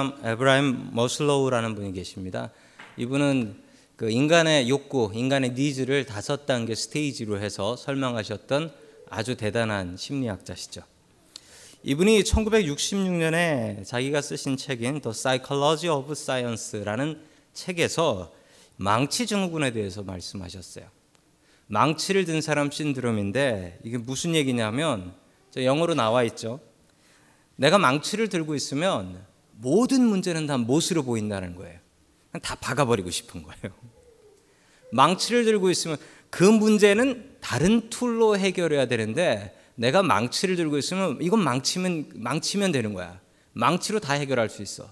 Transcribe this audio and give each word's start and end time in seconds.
에이브러햄 0.00 0.90
매슬로우라는 0.92 1.74
분이 1.74 1.92
계십니다. 1.92 2.52
이분은 2.98 3.60
그 3.96 4.08
인간의 4.08 4.68
욕구, 4.70 5.10
인간의 5.12 5.54
needs를 5.54 6.06
다섯 6.06 6.46
단계 6.46 6.76
stage로 6.76 7.40
해서 7.40 7.74
설명하셨던 7.74 8.72
아주 9.10 9.36
대단한 9.36 9.96
심리학자시죠. 9.96 10.82
이분이 11.82 12.22
1966년에 12.22 13.84
자기가 13.84 14.20
쓰신 14.20 14.56
책인 14.56 15.00
The 15.00 15.12
Psychology 15.12 15.92
of 15.92 16.12
Science라는 16.12 17.20
책에서 17.52 18.32
망치 18.76 19.26
증후군에 19.26 19.72
대해서 19.72 20.04
말씀하셨어요. 20.04 20.86
망치를 21.66 22.24
든 22.24 22.40
사람 22.40 22.70
신드롬인데 22.70 23.80
이게 23.82 23.98
무슨 23.98 24.36
얘기냐면 24.36 25.12
영어로 25.56 25.94
나와 25.94 26.22
있죠. 26.22 26.60
내가 27.56 27.78
망치를 27.78 28.28
들고 28.28 28.54
있으면 28.54 29.26
모든 29.60 30.02
문제는 30.02 30.46
다 30.46 30.56
못으로 30.56 31.02
보인다는 31.02 31.56
거예요. 31.56 31.78
다 32.42 32.54
박아버리고 32.54 33.10
싶은 33.10 33.42
거예요. 33.42 33.74
망치를 34.92 35.44
들고 35.44 35.70
있으면 35.70 35.96
그 36.30 36.44
문제는 36.44 37.36
다른 37.40 37.90
tool로 37.90 38.38
해결해야 38.38 38.86
되는데 38.86 39.56
내가 39.74 40.02
망치를 40.02 40.56
들고 40.56 40.78
있으면 40.78 41.18
이건 41.20 41.42
망치면 41.42 42.10
망치면 42.14 42.72
되는 42.72 42.94
거야. 42.94 43.20
망치로 43.52 44.00
다 44.00 44.14
해결할 44.14 44.48
수 44.48 44.62
있어. 44.62 44.90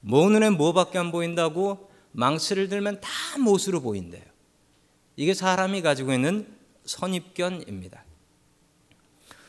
뭐 0.00 0.28
눈에 0.28 0.50
뭐밖에 0.50 0.98
안 0.98 1.10
보인다고 1.10 1.90
망치를 2.12 2.68
들면 2.68 3.00
다 3.00 3.10
못으로 3.38 3.80
보인대요. 3.80 4.22
이게 5.16 5.34
사람이 5.34 5.82
가지고 5.82 6.12
있는 6.12 6.46
선입견입니다. 6.84 8.04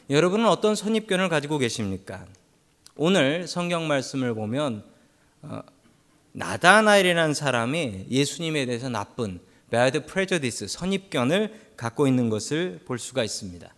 여러분은 0.09 0.47
어떤 0.47 0.75
선입견을 0.75 1.29
가지고 1.29 1.57
계십니까? 1.57 2.25
오늘 2.97 3.45
성경 3.45 3.89
말씀을 3.89 4.33
보면 4.33 4.81
어, 5.41 5.59
나다나엘이라는 6.31 7.33
사람이 7.33 8.05
예수님에 8.09 8.65
대해서 8.65 8.87
나쁜 8.87 9.41
bad 9.69 9.99
prejudice 10.05 10.69
선입견을 10.69 11.73
갖고 11.75 12.07
있는 12.07 12.29
것을 12.29 12.79
볼 12.85 12.97
수가 12.97 13.25
있습니다. 13.25 13.69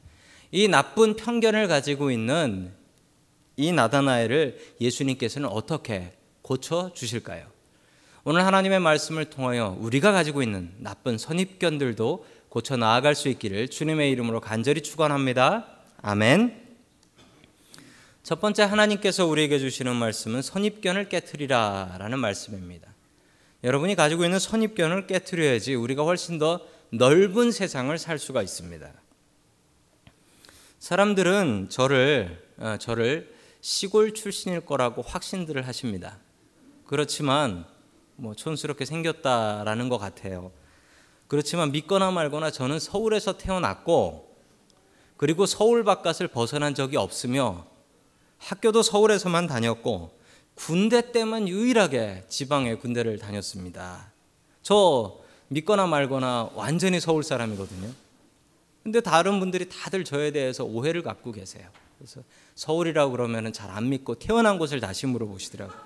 이 0.51 0.67
나쁜 0.67 1.15
편견을 1.15 1.67
가지고 1.67 2.11
있는 2.11 2.71
이 3.55 3.71
나다나엘을 3.71 4.75
예수님께서는 4.79 5.49
어떻게 5.49 6.13
고쳐 6.43 6.91
주실까요? 6.93 7.47
오늘 8.23 8.45
하나님의 8.45 8.79
말씀을 8.79 9.25
통하여 9.25 9.75
우리가 9.79 10.11
가지고 10.11 10.43
있는 10.43 10.71
나쁜 10.77 11.17
선입견들도 11.17 12.25
고쳐 12.49 12.77
나아갈 12.77 13.15
수 13.15 13.29
있기를 13.29 13.69
주님의 13.69 14.11
이름으로 14.11 14.41
간절히 14.41 14.81
축원합니다. 14.81 15.65
아멘. 16.03 16.66
첫 18.27 18.41
번째 18.41 18.63
하나님께서 18.63 19.25
우리에게 19.25 19.57
주시는 19.57 19.95
말씀은 19.95 20.41
선입견을 20.41 21.07
깨뜨리라라는 21.07 22.19
말씀입니다. 22.19 22.93
여러분이 23.63 23.95
가지고 23.95 24.25
있는 24.25 24.37
선입견을 24.37 25.07
깨뜨려야지 25.07 25.75
우리가 25.75 26.03
훨씬 26.03 26.37
더 26.37 26.59
넓은 26.89 27.53
세상을 27.53 27.97
살 27.97 28.19
수가 28.19 28.41
있습니다. 28.41 28.91
사람들은 30.79 31.67
저를 31.69 32.43
어, 32.57 32.75
저를 32.77 33.33
시골 33.61 34.13
출신일 34.13 34.59
거라고 34.65 35.03
확신들을 35.03 35.65
하십니다. 35.65 36.17
그렇지만 36.85 37.65
뭐 38.17 38.35
촌스럽게 38.35 38.83
생겼다라는 38.83 39.87
것 39.87 39.99
같아요. 39.99 40.51
그렇지만 41.29 41.71
믿거나 41.71 42.11
말거나 42.11 42.51
저는 42.51 42.79
서울에서 42.79 43.37
태어났고 43.37 44.35
그리고 45.15 45.45
서울 45.45 45.85
바깥을 45.85 46.27
벗어난 46.27 46.75
적이 46.75 46.97
없으며 46.97 47.76
학교도 48.39 48.83
서울에서만 48.83 49.47
다녔고 49.47 50.17
군대 50.55 51.11
때만 51.11 51.47
유일하게 51.47 52.25
지방의 52.29 52.79
군대를 52.79 53.19
다녔습니다. 53.19 54.11
저 54.63 55.19
믿거나 55.49 55.85
말거나 55.87 56.49
완전히 56.55 56.99
서울 56.99 57.23
사람이거든요. 57.23 57.89
근데 58.83 59.01
다른 59.01 59.39
분들이 59.39 59.67
다들 59.69 60.03
저에 60.03 60.31
대해서 60.31 60.63
오해를 60.63 61.03
갖고 61.03 61.31
계세요. 61.31 61.67
그래서 61.97 62.21
서울이라고 62.55 63.11
그러면은 63.11 63.53
잘 63.53 63.69
안 63.71 63.89
믿고 63.89 64.15
태어난 64.15 64.57
곳을 64.57 64.79
다시 64.79 65.05
물어보시더라고요. 65.07 65.77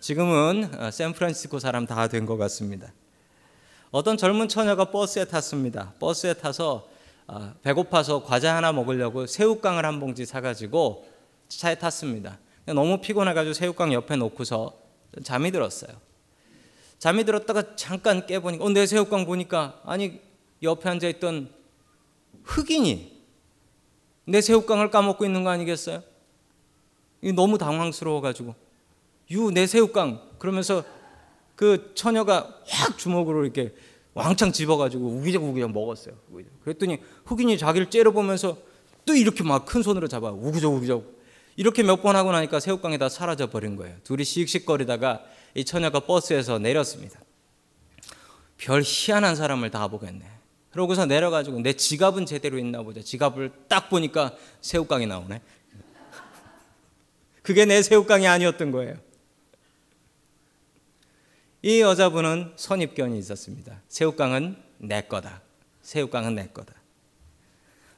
지금은 0.00 0.70
어, 0.80 0.90
샌프란시스코 0.90 1.58
사람 1.58 1.86
다 1.86 2.08
된 2.08 2.26
것 2.26 2.36
같습니다. 2.36 2.92
어떤 3.90 4.16
젊은 4.16 4.48
처녀가 4.48 4.86
버스에 4.90 5.26
탔습니다. 5.26 5.94
버스에 6.00 6.34
타서 6.34 6.88
아, 7.34 7.54
배고파서 7.62 8.24
과자 8.24 8.54
하나 8.54 8.72
먹으려고 8.72 9.26
새우깡을 9.26 9.86
한 9.86 10.00
봉지 10.00 10.26
사가지고 10.26 11.08
차에 11.48 11.76
탔습니다. 11.76 12.38
너무 12.66 13.00
피곤해가지고 13.00 13.54
새우깡 13.54 13.94
옆에 13.94 14.16
놓고서 14.16 14.74
잠이 15.22 15.50
들었어요. 15.50 15.96
잠이 16.98 17.24
들었다가 17.24 17.74
잠깐 17.74 18.26
깨보니까, 18.26 18.62
어, 18.62 18.68
내 18.68 18.84
새우깡 18.84 19.24
보니까, 19.24 19.80
아니, 19.84 20.20
옆에 20.62 20.90
앉아 20.90 21.08
있던 21.08 21.48
흑인이 22.44 23.22
내 24.26 24.40
새우깡을 24.42 24.90
까먹고 24.90 25.24
있는 25.24 25.42
거 25.42 25.48
아니겠어요? 25.48 26.02
너무 27.34 27.56
당황스러워가지고, 27.56 28.54
유, 29.30 29.50
내 29.50 29.66
새우깡. 29.66 30.20
그러면서 30.38 30.84
그 31.56 31.92
처녀가 31.94 32.60
확 32.68 32.98
주먹으로 32.98 33.44
이렇게 33.44 33.74
왕창 34.14 34.52
집어가지고 34.52 35.06
우기적 35.06 35.42
우기적 35.42 35.72
먹었어요. 35.72 36.14
그랬더니 36.64 36.98
흑인이 37.24 37.56
자기를 37.58 37.90
째려보면서 37.90 38.58
또 39.06 39.14
이렇게 39.14 39.42
막 39.42 39.64
큰 39.64 39.82
손으로 39.82 40.06
잡아 40.08 40.30
우기적 40.30 40.72
우기적 40.74 41.22
이렇게 41.56 41.82
몇 41.82 42.02
번 42.02 42.16
하고 42.16 42.32
나니까 42.32 42.60
새우깡이 42.60 42.98
다 42.98 43.08
사라져 43.08 43.48
버린 43.50 43.76
거예요. 43.76 43.96
둘이 44.04 44.24
씩씩거리다가 44.24 45.22
이 45.54 45.64
처녀가 45.64 46.00
버스에서 46.00 46.58
내렸습니다. 46.58 47.20
별 48.58 48.82
희한한 48.84 49.34
사람을 49.36 49.70
다 49.70 49.88
보겠네. 49.88 50.24
그러고서 50.70 51.04
내려가지고 51.04 51.60
내 51.60 51.74
지갑은 51.74 52.24
제대로 52.26 52.58
있나 52.58 52.82
보자. 52.82 53.02
지갑을 53.02 53.50
딱 53.68 53.90
보니까 53.90 54.34
새우깡이 54.62 55.06
나오네. 55.06 55.40
그게 57.42 57.64
내 57.64 57.82
새우깡이 57.82 58.26
아니었던 58.26 58.70
거예요. 58.70 58.94
이 61.62 61.80
여자분은 61.80 62.54
선입견이 62.56 63.18
있었습니다. 63.20 63.80
새우깡은 63.88 64.56
내 64.78 65.02
거다. 65.02 65.40
새우깡은 65.80 66.34
내 66.34 66.48
거다. 66.48 66.74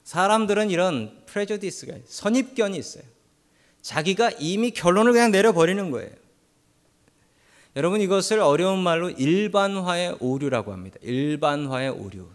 사람들은 0.05 0.71
이런 0.71 1.23
프레저디스가 1.27 1.95
선입견이 2.07 2.77
있어요. 2.77 3.05
자기가 3.81 4.33
이미 4.39 4.71
결론을 4.71 5.13
그냥 5.13 5.31
내려버리는 5.31 5.91
거예요. 5.91 6.11
여러분 7.77 8.01
이것을 8.01 8.39
어려운 8.39 8.79
말로 8.79 9.11
일반화의 9.11 10.19
오류라고 10.21 10.73
합니다. 10.73 10.99
일반화의 11.03 11.91
오류. 11.91 12.29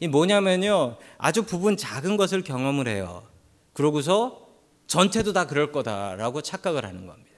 이 0.00 0.08
뭐냐면요. 0.08 0.96
아주 1.18 1.44
부분 1.44 1.76
작은 1.76 2.16
것을 2.16 2.42
경험을 2.42 2.88
해요. 2.88 3.26
그러고서 3.74 4.48
전체도 4.86 5.32
다 5.34 5.46
그럴 5.46 5.70
거다라고 5.70 6.42
착각을 6.42 6.84
하는 6.84 7.06
겁니다. 7.06 7.30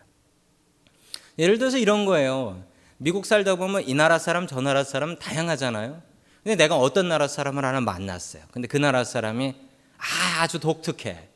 예를 1.39 1.59
들어서 1.59 1.79
이런 1.79 2.07
거예요. 2.07 2.65
미국 3.03 3.27
살다 3.27 3.57
보면 3.57 3.89
이 3.89 3.95
나라 3.95 4.21
사람 4.21 4.47
저 4.47 4.61
나라 4.61 4.85
사람 4.85 5.17
다양하잖아요. 5.17 6.01
근데 6.45 6.55
내가 6.55 6.77
어떤 6.77 7.09
나라 7.09 7.27
사람을 7.27 7.65
하나 7.65 7.81
만났어요. 7.81 8.45
근데 8.53 8.69
그 8.69 8.77
나라 8.77 9.03
사람이 9.03 9.57
아, 9.99 10.43
아주 10.43 10.61
독특해. 10.61 11.29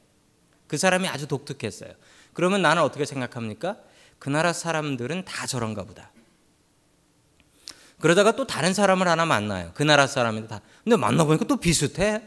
그 0.68 0.76
사람이 0.78 1.08
아주 1.08 1.26
독특했어요. 1.26 1.90
그러면 2.34 2.62
나는 2.62 2.82
어떻게 2.82 3.04
생각합니까? 3.04 3.78
그 4.20 4.28
나라 4.28 4.52
사람들은 4.52 5.24
다 5.24 5.46
저런가 5.48 5.82
보다. 5.82 6.12
그러다가 7.98 8.36
또 8.36 8.46
다른 8.46 8.72
사람을 8.72 9.08
하나 9.08 9.26
만나요. 9.26 9.72
그 9.74 9.82
나라 9.82 10.06
사람인데 10.06 10.46
다. 10.46 10.60
근데 10.84 10.96
만나보니까 10.96 11.46
또 11.46 11.56
비슷해. 11.56 12.22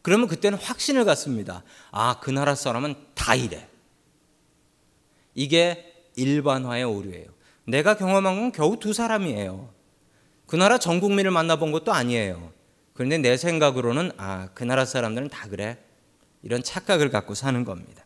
그러면 0.00 0.28
그때는 0.28 0.56
확신을 0.58 1.04
갖습니다. 1.04 1.62
아, 1.90 2.20
그 2.20 2.30
나라 2.30 2.54
사람은 2.54 2.94
다 3.14 3.34
이래. 3.34 3.68
이게 5.34 5.92
일반화의 6.16 6.84
오류예요. 6.84 7.35
내가 7.66 7.96
경험한 7.96 8.40
건 8.40 8.52
겨우 8.52 8.78
두 8.78 8.92
사람이에요. 8.92 9.68
그 10.46 10.56
나라 10.56 10.78
전 10.78 11.00
국민을 11.00 11.30
만나본 11.32 11.72
것도 11.72 11.92
아니에요. 11.92 12.52
그런데 12.94 13.18
내 13.18 13.36
생각으로는 13.36 14.12
아, 14.16 14.48
그 14.54 14.64
나라 14.64 14.84
사람들은 14.84 15.28
다 15.28 15.48
그래. 15.48 15.76
이런 16.42 16.62
착각을 16.62 17.10
갖고 17.10 17.34
사는 17.34 17.64
겁니다. 17.64 18.04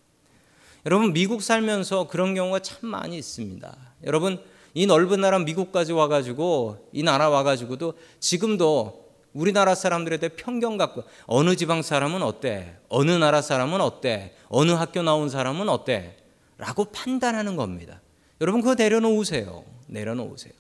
여러분, 0.87 1.13
미국 1.13 1.43
살면서 1.43 2.09
그런 2.09 2.35
경우가 2.35 2.61
참 2.61 2.89
많이 2.89 3.19
있습니다. 3.19 3.77
여러분, 4.05 4.43
이 4.73 4.87
넓은 4.87 5.21
나라 5.21 5.39
미국까지 5.39 5.93
와가지고, 5.93 6.89
이 6.93 7.03
나라 7.03 7.29
와가지고도 7.29 7.95
지금도 8.19 9.11
우리나라 9.35 9.75
사람들에 9.75 10.17
대해 10.17 10.31
편견 10.31 10.79
갖고, 10.79 11.05
어느 11.27 11.55
지방 11.55 11.83
사람은 11.83 12.23
어때? 12.23 12.79
어느 12.89 13.11
나라 13.11 13.43
사람은 13.43 13.81
어때? 13.83 14.35
어느 14.49 14.73
학교 14.73 15.03
나온 15.03 15.29
사람은 15.29 15.69
어때? 15.69 16.17
라고 16.57 16.87
판단하는 16.87 17.57
겁니다. 17.57 18.01
여러분 18.41 18.61
그거 18.63 18.75
내려놓으세요. 18.75 19.65
내려놓으세요. 19.87 20.53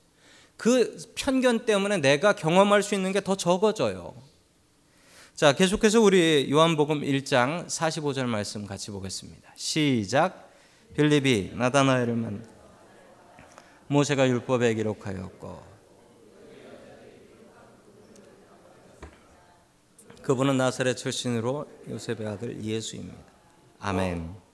그 0.56 0.98
편견 1.14 1.64
때문에 1.64 1.98
내가 1.98 2.34
경험할 2.34 2.82
수 2.82 2.94
있는 2.94 3.12
게 3.12 3.20
더 3.20 3.36
적어져요. 3.36 4.14
자, 5.34 5.54
계속해서 5.54 6.02
우리 6.02 6.48
요한복음 6.50 7.00
1장 7.00 7.66
45절 7.66 8.26
말씀 8.26 8.66
같이 8.66 8.90
보겠습니다. 8.90 9.50
시작. 9.56 10.50
빌립이 10.94 11.52
나다나엘을 11.54 12.14
만 12.14 12.44
모세가 13.86 14.28
율법에 14.28 14.74
기록하였고 14.74 15.70
그분은 20.22 20.58
나사렛 20.58 20.96
출신으로 20.96 21.66
요셉의 21.88 22.26
아들 22.26 22.62
예수입니다. 22.62 23.18
아멘. 23.78 24.49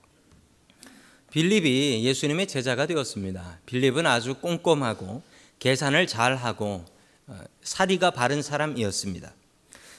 빌립이 1.37 2.03
예수님의 2.03 2.47
제자가 2.47 2.87
되었습니다. 2.87 3.59
빌립은 3.67 4.07
아주 4.07 4.33
꼼꼼하고 4.33 5.21
계산을 5.59 6.07
잘하고 6.07 6.83
어, 7.27 7.39
사리가 7.61 8.09
바른 8.09 8.41
사람이었습니다. 8.41 9.31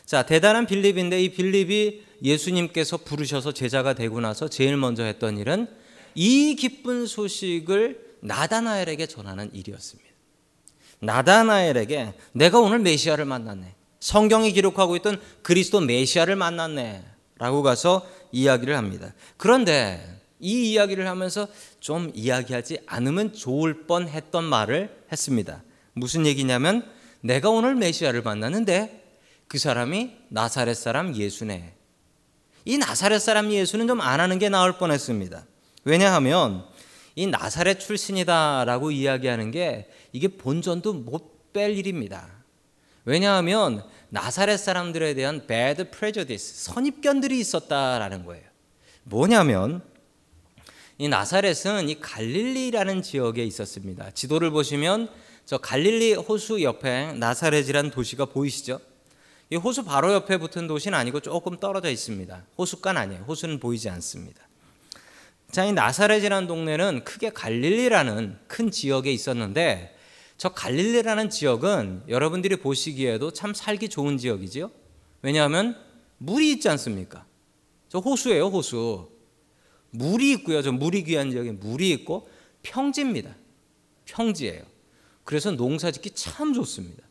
자, 0.05 0.27
대단한 0.27 0.67
빌립인데 0.67 1.23
이 1.23 1.31
빌립이 1.31 2.03
예수님께서 2.25 2.97
부르셔서 2.97 3.53
제자가 3.53 3.93
되고 3.93 4.19
나서 4.21 4.49
제일 4.49 4.77
먼저 4.77 5.05
했던 5.05 5.39
일은 5.39 5.69
이 6.17 6.57
기쁜 6.57 7.07
소식을 7.07 8.17
나다나엘에게 8.19 9.07
전하는 9.07 9.49
일이었습니다. 9.55 10.11
나다나엘에게 10.99 12.15
내가 12.33 12.59
오늘 12.59 12.81
메시아를 12.81 13.27
만났네. 13.27 13.77
성경이 14.01 14.51
기록하고 14.55 14.97
있던 14.97 15.21
그리스도 15.43 15.83
메시아를 15.83 16.35
만났네. 16.35 17.05
라고 17.39 17.63
가서 17.63 18.05
이야기를 18.33 18.77
합니다. 18.77 19.15
그런데 19.37 20.18
이 20.41 20.71
이야기를 20.73 21.07
하면서 21.07 21.49
좀 21.81 22.11
이야기하지 22.15 22.81
않으면 22.87 23.33
좋을 23.33 23.87
뻔 23.87 24.09
했던 24.09 24.45
말을 24.45 25.05
했습니다. 25.11 25.63
무슨 25.95 26.27
얘기냐면 26.27 26.89
내가 27.21 27.51
오늘 27.51 27.75
메시아를 27.75 28.23
만났는데 28.23 29.05
그 29.49 29.59
사람이 29.59 30.13
나사렛 30.29 30.77
사람 30.77 31.17
예수네. 31.17 31.75
이 32.65 32.79
나사렛 32.79 33.21
사람 33.21 33.51
예수는 33.51 33.87
좀 33.89 34.01
안 34.01 34.21
하는 34.21 34.39
게 34.39 34.49
나을 34.49 34.79
뻔 34.79 34.93
했습니다. 34.93 35.47
왜냐하면 35.85 36.65
이 37.17 37.27
나사렛 37.27 37.81
출신이다라고 37.81 38.91
이야기하는 38.91 39.51
게 39.51 39.89
이게 40.13 40.29
본전도 40.29 40.93
못 40.93 41.39
뺄 41.53 41.77
일입니다. 41.77 42.29
왜냐하면 43.05 43.83
나사렛 44.11 44.59
사람들에 44.61 45.15
대한 45.15 45.47
bad 45.47 45.85
prejudice, 45.91 46.73
선입견들이 46.73 47.39
있었다라는 47.41 48.25
거예요. 48.25 48.45
뭐냐면 49.05 49.83
이 51.01 51.07
나사렛은 51.07 51.89
이 51.89 52.01
갈릴리라는 52.01 53.03
지역에 53.03 53.45
있었습니다. 53.45 54.11
지도를 54.11 54.51
보시면 54.51 55.09
저 55.47 55.57
갈릴리 55.57 56.15
호수 56.15 56.61
옆에 56.63 57.13
나사렛이라는 57.13 57.93
도시가 57.93 58.27
보이시죠? 58.27 58.81
이 59.51 59.57
호수 59.57 59.85
바로 59.85 60.13
옆에 60.13 60.39
붙은 60.39 60.67
도시는 60.67 60.99
아니고 60.99 61.21
조금 61.21 61.59
떨어져 61.59 61.89
있습니다. 61.89 62.45
호수간 62.59 62.97
아니에요. 62.97 63.23
호수는 63.29 63.61
보이지 63.61 63.89
않습니다. 63.89 64.43
자, 65.53 65.65
이 65.65 65.73
나사렛이라는 65.73 66.49
동네는 66.49 67.05
크게 67.05 67.31
갈릴리라는 67.31 68.37
큰 68.49 68.71
지역에 68.73 69.13
있었는데 69.13 69.97
저 70.37 70.49
갈릴리라는 70.49 71.31
지역은 71.31 72.03
여러분들이 72.09 72.57
보시기에도 72.57 73.33
참 73.33 73.55
살기 73.55 73.89
좋은 73.89 74.19
지역이지요. 74.19 74.71
왜냐하면 75.23 75.77
물이 76.19 76.51
있지 76.51 76.69
않습니까? 76.69 77.25
저 77.89 78.01
호수예요, 78.01 78.49
호수. 78.49 79.18
물이 79.91 80.31
있고요. 80.33 80.63
저 80.63 80.73
물이 80.73 81.05
귀한 81.05 81.31
지역에 81.31 81.53
물이 81.53 81.91
있고 81.91 82.29
평지입니다. 82.63 83.35
평지예요. 84.05 84.63
그래서 85.25 85.51
농사 85.51 85.91
짓기 85.91 86.11
참 86.11 86.55
좋습니다. 86.55 87.03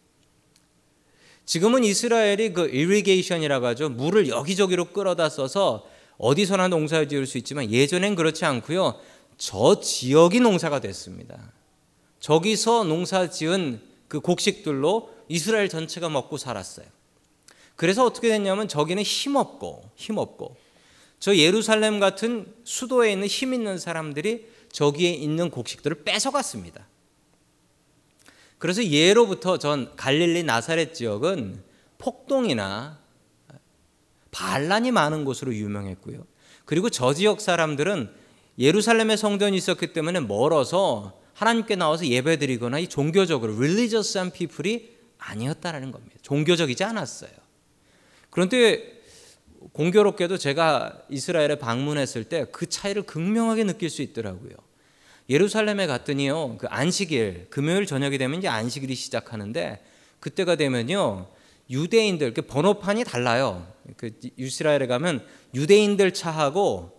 지금은 1.45 1.83
이스라엘이 1.83 2.53
그 2.53 2.67
이리게이션이라고 2.67 3.65
하죠. 3.67 3.89
물을 3.89 4.27
여기저기로 4.27 4.85
끌어다 4.85 5.29
써서 5.29 5.87
어디서나 6.17 6.67
농사 6.67 7.05
지을 7.05 7.25
수 7.25 7.37
있지만 7.37 7.71
예전엔 7.71 8.15
그렇지 8.15 8.43
않고요. 8.43 8.99
저 9.37 9.79
지역이 9.79 10.39
농사가 10.39 10.79
됐습니다. 10.79 11.53
저기서 12.19 12.83
농사 12.83 13.29
지은 13.29 13.81
그 14.07 14.19
곡식들로 14.19 15.09
이스라엘 15.29 15.69
전체가 15.69 16.09
먹고 16.09 16.37
살았어요. 16.37 16.87
그래서 17.75 18.03
어떻게 18.03 18.29
됐냐면 18.29 18.67
저기는 18.67 19.03
힘없고 19.03 19.91
힘없고 19.95 20.57
저 21.19 21.35
예루살렘 21.35 21.99
같은 21.99 22.53
수도에 22.63 23.11
있는 23.11 23.27
힘 23.27 23.53
있는 23.53 23.77
사람들이 23.77 24.47
저기에 24.71 25.11
있는 25.11 25.49
곡식들을 25.49 26.03
뺏어갔습니다. 26.03 26.87
그래서 28.57 28.83
예로부터 28.85 29.57
전 29.57 29.95
갈릴리 29.95 30.43
나사렛 30.43 30.93
지역은 30.93 31.63
폭동이나 31.97 32.99
반란이 34.31 34.91
많은 34.91 35.25
곳으로 35.25 35.53
유명했고요. 35.53 36.25
그리고 36.65 36.89
저 36.89 37.13
지역 37.13 37.41
사람들은 37.41 38.11
예루살렘에 38.59 39.15
성전이 39.15 39.55
있었기 39.57 39.93
때문에 39.93 40.19
멀어서 40.19 41.19
하나님께 41.33 41.75
나와서 41.75 42.07
예배드리거나 42.07 42.79
이 42.79 42.87
종교적으로 42.87 43.59
릴리저스한 43.59 44.31
피플이 44.31 44.97
아니었다라는 45.19 45.91
겁니다. 45.91 46.15
종교적이지 46.21 46.83
않았어요. 46.83 47.31
그런데 48.29 48.96
공교롭게도 49.73 50.37
제가 50.37 51.01
이스라엘에 51.09 51.55
방문했을 51.55 52.23
때 52.25 52.45
그 52.51 52.67
차이를 52.67 53.03
극명하게 53.03 53.63
느낄 53.63 53.89
수 53.89 54.01
있더라고요. 54.01 54.51
예루살렘에 55.29 55.87
갔더니요, 55.87 56.57
그 56.57 56.67
안식일, 56.67 57.47
금요일 57.49 57.85
저녁이 57.85 58.17
되면 58.17 58.39
이제 58.39 58.47
안식일이 58.47 58.95
시작하는데 58.95 59.83
그때가 60.19 60.55
되면요, 60.55 61.27
유대인들, 61.69 62.33
그 62.33 62.43
번호판이 62.43 63.03
달라요. 63.03 63.67
그 63.97 64.11
이스라엘에 64.37 64.87
가면 64.87 65.25
유대인들 65.53 66.13
차하고 66.13 66.97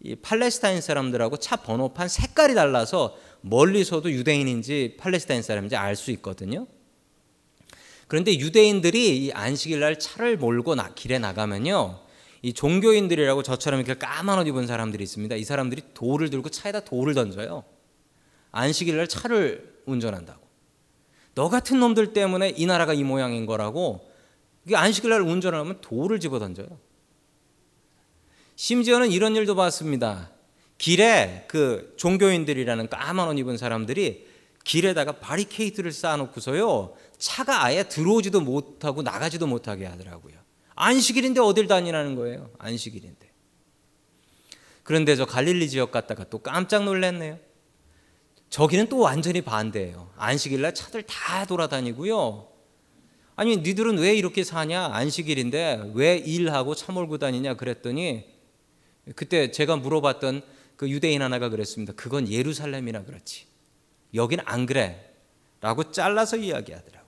이 0.00 0.14
팔레스타인 0.16 0.80
사람들하고 0.80 1.38
차 1.38 1.56
번호판 1.56 2.08
색깔이 2.08 2.54
달라서 2.54 3.16
멀리서도 3.40 4.12
유대인인지 4.12 4.96
팔레스타인 4.98 5.42
사람인지 5.42 5.76
알 5.76 5.96
수 5.96 6.10
있거든요. 6.12 6.66
그런데 8.14 8.38
유대인들이 8.38 9.24
이 9.24 9.32
안식일 9.32 9.80
날 9.80 9.98
차를 9.98 10.36
몰고 10.36 10.76
나, 10.76 10.94
길에 10.94 11.18
나가면요. 11.18 11.98
이 12.42 12.52
종교인들이라고 12.52 13.42
저처럼 13.42 13.80
이렇게 13.80 13.98
까만 13.98 14.38
옷 14.38 14.46
입은 14.46 14.68
사람들이 14.68 15.02
있습니다. 15.02 15.34
이 15.34 15.42
사람들이 15.42 15.82
돌을 15.94 16.30
들고 16.30 16.48
차에다 16.48 16.84
돌을 16.84 17.14
던져요. 17.14 17.64
안식일 18.52 18.98
날 18.98 19.08
차를 19.08 19.80
운전한다고. 19.86 20.46
너 21.34 21.48
같은 21.48 21.80
놈들 21.80 22.12
때문에 22.12 22.50
이 22.56 22.66
나라가 22.66 22.94
이 22.94 23.02
모양인 23.02 23.46
거라고 23.46 24.08
안식일 24.72 25.10
날 25.10 25.20
운전을 25.22 25.58
하면 25.58 25.80
돌을 25.80 26.20
집어 26.20 26.38
던져요. 26.38 26.68
심지어는 28.54 29.10
이런 29.10 29.34
일도 29.34 29.56
봤습니다. 29.56 30.30
길에 30.78 31.46
그 31.48 31.94
종교인들이라는 31.96 32.90
까만 32.90 33.26
옷 33.26 33.40
입은 33.40 33.56
사람들이 33.56 34.28
길에다가 34.64 35.12
바리케이트를 35.12 35.92
쌓아놓고서요 35.92 36.96
차가 37.18 37.64
아예 37.64 37.84
들어오지도 37.84 38.40
못하고 38.40 39.02
나가지도 39.02 39.46
못하게 39.46 39.86
하더라고요. 39.86 40.34
안식일인데 40.74 41.40
어딜 41.40 41.68
다니라는 41.68 42.16
거예요. 42.16 42.50
안식일인데. 42.58 43.30
그런데 44.82 45.16
저 45.16 45.24
갈릴리 45.24 45.68
지역 45.70 45.92
갔다가 45.92 46.24
또 46.24 46.38
깜짝 46.38 46.84
놀랐네요. 46.84 47.38
저기는 48.50 48.88
또 48.88 48.98
완전히 48.98 49.40
반대예요. 49.40 50.10
안식일날 50.16 50.74
차들 50.74 51.04
다 51.04 51.44
돌아다니고요. 51.46 52.48
아니 53.36 53.56
니들은 53.56 53.98
왜 53.98 54.14
이렇게 54.14 54.44
사냐? 54.44 54.90
안식일인데 54.92 55.92
왜 55.94 56.16
일하고 56.16 56.74
차 56.74 56.92
몰고 56.92 57.18
다니냐? 57.18 57.54
그랬더니 57.54 58.24
그때 59.16 59.50
제가 59.50 59.76
물어봤던 59.76 60.42
그 60.76 60.88
유대인 60.88 61.22
하나가 61.22 61.48
그랬습니다. 61.48 61.92
그건 61.94 62.28
예루살렘이라 62.28 63.04
그렇지. 63.04 63.46
여긴 64.14 64.40
안 64.44 64.66
그래. 64.66 65.12
라고 65.60 65.90
잘라서 65.90 66.36
이야기하더라고요. 66.36 67.04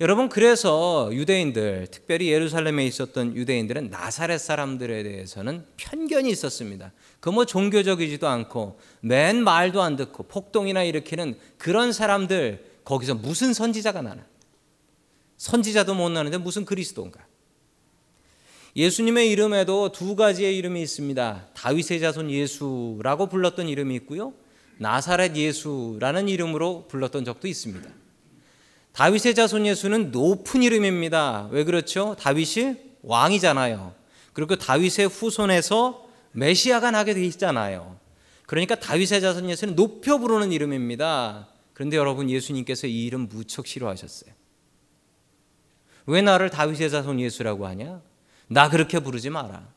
여러분, 0.00 0.28
그래서 0.28 1.10
유대인들, 1.12 1.86
특별히 1.90 2.28
예루살렘에 2.28 2.84
있었던 2.86 3.36
유대인들은 3.36 3.90
나사렛 3.90 4.40
사람들에 4.40 5.02
대해서는 5.04 5.64
편견이 5.76 6.28
있었습니다. 6.30 6.92
그 7.20 7.30
뭐 7.30 7.44
종교적이지도 7.44 8.26
않고, 8.26 8.78
맨 9.00 9.44
말도 9.44 9.80
안 9.80 9.96
듣고, 9.96 10.24
폭동이나 10.24 10.82
일으키는 10.82 11.38
그런 11.56 11.92
사람들, 11.92 12.80
거기서 12.84 13.14
무슨 13.14 13.54
선지자가 13.54 14.02
나나? 14.02 14.26
선지자도 15.36 15.94
못 15.94 16.08
나는데 16.08 16.38
무슨 16.38 16.64
그리스도인가? 16.64 17.24
예수님의 18.74 19.30
이름에도 19.30 19.92
두 19.92 20.16
가지의 20.16 20.56
이름이 20.56 20.82
있습니다. 20.82 21.48
다윗의 21.54 22.00
자손 22.00 22.30
예수라고 22.30 23.28
불렀던 23.28 23.68
이름이 23.68 23.94
있고요. 23.96 24.34
나사렛 24.82 25.36
예수라는 25.36 26.28
이름으로 26.28 26.86
불렀던 26.88 27.24
적도 27.24 27.46
있습니다. 27.46 27.88
다윗의 28.92 29.34
자손 29.36 29.64
예수는 29.64 30.10
높은 30.10 30.62
이름입니다. 30.62 31.48
왜 31.52 31.64
그렇죠? 31.64 32.16
다윗이 32.18 32.76
왕이잖아요. 33.02 33.94
그리고 34.32 34.56
다윗의 34.56 35.06
후손에서 35.06 36.06
메시아가 36.32 36.90
나게 36.90 37.14
돼 37.14 37.24
있잖아요. 37.26 37.96
그러니까 38.46 38.74
다윗의 38.74 39.20
자손 39.20 39.48
예수는 39.48 39.76
높여 39.76 40.18
부르는 40.18 40.50
이름입니다. 40.50 41.48
그런데 41.74 41.96
여러분 41.96 42.28
예수님께서 42.28 42.88
이 42.88 43.04
이름 43.04 43.28
무척 43.28 43.66
싫어하셨어요. 43.66 44.32
왜 46.06 46.20
나를 46.22 46.50
다윗의 46.50 46.90
자손 46.90 47.20
예수라고 47.20 47.66
하냐? 47.68 48.02
나 48.48 48.68
그렇게 48.68 48.98
부르지 48.98 49.30
마라. 49.30 49.68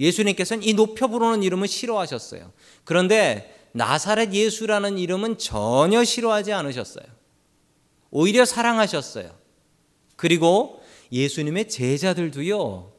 예수님께서는 0.00 0.64
이 0.64 0.74
높여 0.74 1.06
부르는 1.06 1.44
이름을 1.44 1.68
싫어하셨어요. 1.68 2.52
그런데 2.84 3.59
나사렛 3.72 4.32
예수라는 4.32 4.98
이름은 4.98 5.38
전혀 5.38 6.04
싫어하지 6.04 6.52
않으셨어요. 6.52 7.04
오히려 8.10 8.44
사랑하셨어요. 8.44 9.30
그리고 10.16 10.82
예수님의 11.12 11.68
제자들도요. 11.68 12.92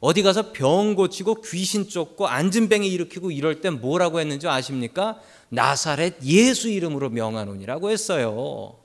어디 0.00 0.22
가서 0.22 0.52
병 0.52 0.94
고치고 0.94 1.42
귀신 1.42 1.88
쫓고 1.88 2.28
안진뱅이 2.28 2.88
일으키고 2.88 3.30
이럴 3.30 3.60
땐 3.60 3.80
뭐라고 3.80 4.20
했는지 4.20 4.46
아십니까? 4.46 5.20
나사렛 5.48 6.22
예수 6.24 6.68
이름으로 6.68 7.10
명하노니라고 7.10 7.90
했어요. 7.90 8.78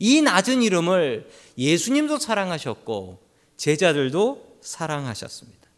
이 0.00 0.22
낮은 0.22 0.62
이름을 0.62 1.30
예수님도 1.56 2.18
사랑하셨고 2.18 3.22
제자들도 3.56 4.58
사랑하셨습니다. 4.60 5.68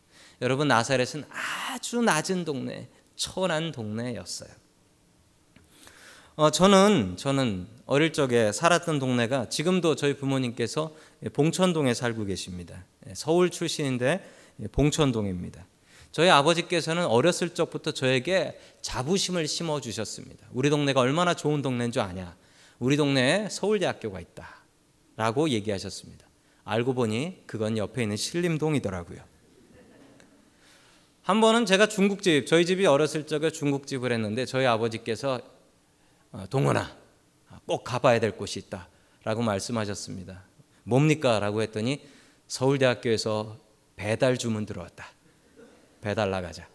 여러분 0.43 0.69
나사렛은 0.69 1.25
아주 1.31 2.01
낮은 2.01 2.45
동네, 2.45 2.89
천한 3.17 3.73
동네였어요. 3.73 4.51
어, 6.37 6.51
저는 6.51 7.17
저는 7.17 7.67
어릴 7.87 8.13
적에 8.13 8.53
살았던 8.53 8.99
동네가 8.99 9.49
지금도 9.49 9.97
저희 9.97 10.15
부모님께서 10.15 10.95
봉천동에 11.33 11.95
살고 11.95 12.27
계십니다. 12.27 12.85
예, 13.09 13.15
서울 13.15 13.51
출신인데 13.51 14.23
봉천동입니다. 14.73 15.67
저희 16.13 16.29
아버지께서는 16.29 17.07
어렸을 17.07 17.51
적부터 17.51 17.93
저에게 17.93 18.59
자부심을 18.83 19.49
심어 19.49 19.81
주셨습니다. 19.81 20.47
우리 20.53 20.71
동네가 20.71 21.01
얼마나 21.01 21.35
좋은 21.35 21.63
동네인 21.63 21.93
줄 21.93 22.03
아냐? 22.03 22.37
우리 22.79 22.97
동네에 22.97 23.49
서울대학교가 23.51 24.21
있다. 24.21 24.63
라고 25.17 25.49
얘기하셨습니다. 25.49 26.27
알고 26.65 26.95
보니 26.95 27.45
그건 27.47 27.79
옆에 27.79 28.03
있는 28.03 28.17
신림동이더라고요. 28.17 29.21
한 31.27 31.41
번은 31.41 31.67
제가 31.67 31.89
중국집, 31.89 32.47
저희 32.47 32.65
집이 32.65 32.87
어렸을 32.87 33.27
적에 33.27 33.51
중국집을 33.51 34.13
했는데 34.13 34.45
저희 34.47 34.65
아버지께서 34.65 35.41
어, 36.31 36.45
동원아, 36.49 36.97
꼭 37.67 37.83
가봐야 37.83 38.21
될 38.21 38.31
곳이 38.37 38.61
있다. 38.61 38.89
라고 39.25 39.43
말씀하셨습니다. 39.43 40.45
뭡니까? 40.85 41.41
라고 41.41 41.63
했더니 41.63 42.07
서울대학교에서 42.47 43.59
배달 43.97 44.39
주문 44.39 44.67
들어왔다. 44.67 45.05
배달 46.01 46.31
나가자. 46.31 46.69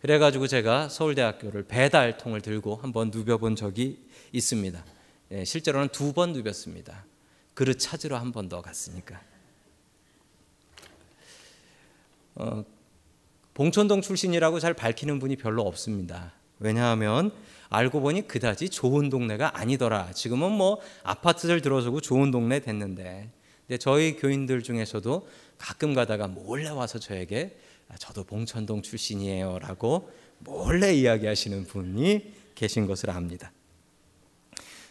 그래가지고 0.00 0.46
제가 0.46 0.88
서울대학교를 0.88 1.64
배달통을 1.64 2.40
들고 2.40 2.76
한번 2.76 3.10
누벼본 3.12 3.56
적이 3.56 3.98
있습니다. 4.30 4.84
예, 5.32 5.44
실제로는 5.44 5.88
두 5.88 6.12
번 6.12 6.32
누볐습니다. 6.34 7.04
그릇 7.54 7.80
찾으러 7.80 8.16
한 8.16 8.30
번 8.30 8.48
더 8.48 8.62
갔으니까. 8.62 9.20
어, 12.36 12.64
봉천동 13.58 14.02
출신이라고 14.02 14.60
잘 14.60 14.72
밝히는 14.72 15.18
분이 15.18 15.34
별로 15.34 15.62
없습니다. 15.62 16.32
왜냐하면 16.60 17.32
알고 17.70 18.00
보니 18.00 18.28
그다지 18.28 18.68
좋은 18.68 19.10
동네가 19.10 19.58
아니더라. 19.58 20.12
지금은 20.12 20.52
뭐 20.52 20.80
아파트들 21.02 21.60
들어서고 21.60 22.00
좋은 22.00 22.30
동네 22.30 22.60
됐는데. 22.60 23.32
근데 23.66 23.78
저희 23.78 24.14
교인들 24.14 24.62
중에서도 24.62 25.28
가끔 25.58 25.92
가다가 25.92 26.28
몰래 26.28 26.68
와서 26.68 27.00
저에게 27.00 27.58
아, 27.88 27.96
저도 27.96 28.22
봉천동 28.22 28.82
출신이에요라고 28.82 30.08
몰래 30.38 30.94
이야기하시는 30.94 31.64
분이 31.64 32.32
계신 32.54 32.86
것을 32.86 33.10
압니다. 33.10 33.50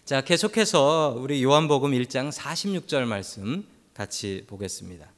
자, 0.03 0.19
계속해서 0.19 1.15
우리 1.17 1.41
요한복음 1.41 1.91
1장 1.91 2.33
46절 2.33 3.05
말씀 3.05 3.65
같이 3.93 4.43
보겠습니다. 4.45 5.16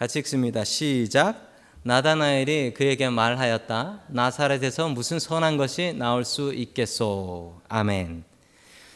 같이 0.00 0.18
읽습니다. 0.20 0.64
시작. 0.64 1.52
나다나엘이 1.82 2.72
그에게 2.72 3.10
말하였다. 3.10 4.04
나사렛에서 4.08 4.88
무슨 4.88 5.18
선한 5.18 5.58
것이 5.58 5.92
나올 5.92 6.24
수 6.24 6.54
있겠소. 6.54 7.60
아멘. 7.68 8.24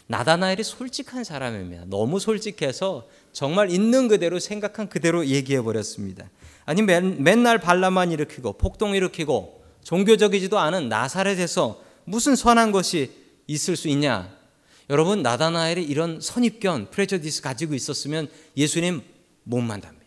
나다나엘이 0.06 0.64
솔직한 0.64 1.22
사람입니다. 1.22 1.84
너무 1.88 2.18
솔직해서 2.18 3.06
정말 3.34 3.70
있는 3.70 4.08
그대로 4.08 4.38
생각한 4.38 4.88
그대로 4.88 5.26
얘기해 5.26 5.60
버렸습니다. 5.60 6.30
아니 6.64 6.80
맨, 6.80 7.22
맨날 7.22 7.58
반란만 7.58 8.10
일으키고 8.10 8.54
폭동 8.54 8.94
일으키고 8.94 9.62
종교적이지도 9.82 10.58
않은 10.58 10.88
나사렛에서 10.88 11.82
무슨 12.06 12.34
선한 12.34 12.72
것이 12.72 13.12
있을 13.46 13.76
수 13.76 13.88
있냐? 13.88 14.34
여러분 14.88 15.20
나다나엘이 15.20 15.84
이런 15.84 16.22
선입견, 16.22 16.88
prejudice 16.90 17.42
가지고 17.42 17.74
있었으면 17.74 18.28
예수님 18.56 19.02
못 19.42 19.60
만납니다. 19.60 20.03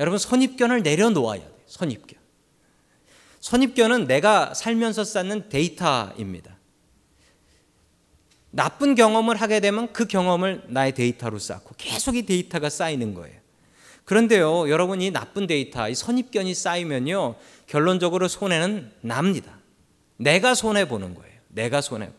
여러분 0.00 0.18
선입견을 0.18 0.82
내려놓아야 0.82 1.40
돼요. 1.40 1.50
선입견. 1.66 2.18
선입견은 3.40 4.06
내가 4.06 4.54
살면서 4.54 5.04
쌓는 5.04 5.50
데이터입니다. 5.50 6.56
나쁜 8.50 8.94
경험을 8.94 9.36
하게 9.36 9.60
되면 9.60 9.92
그 9.92 10.06
경험을 10.06 10.64
나의 10.68 10.94
데이터로 10.94 11.38
쌓고 11.38 11.74
계속 11.76 12.16
이 12.16 12.22
데이터가 12.22 12.70
쌓이는 12.70 13.14
거예요. 13.14 13.38
그런데요, 14.06 14.70
여러분 14.70 15.02
이 15.02 15.10
나쁜 15.10 15.46
데이터, 15.46 15.88
이 15.88 15.94
선입견이 15.94 16.54
쌓이면요, 16.54 17.36
결론적으로 17.66 18.26
손해는 18.26 18.92
납니다. 19.02 19.58
내가 20.16 20.54
손해 20.54 20.88
보는 20.88 21.14
거예요. 21.14 21.34
내가 21.48 21.82
손해. 21.82 22.10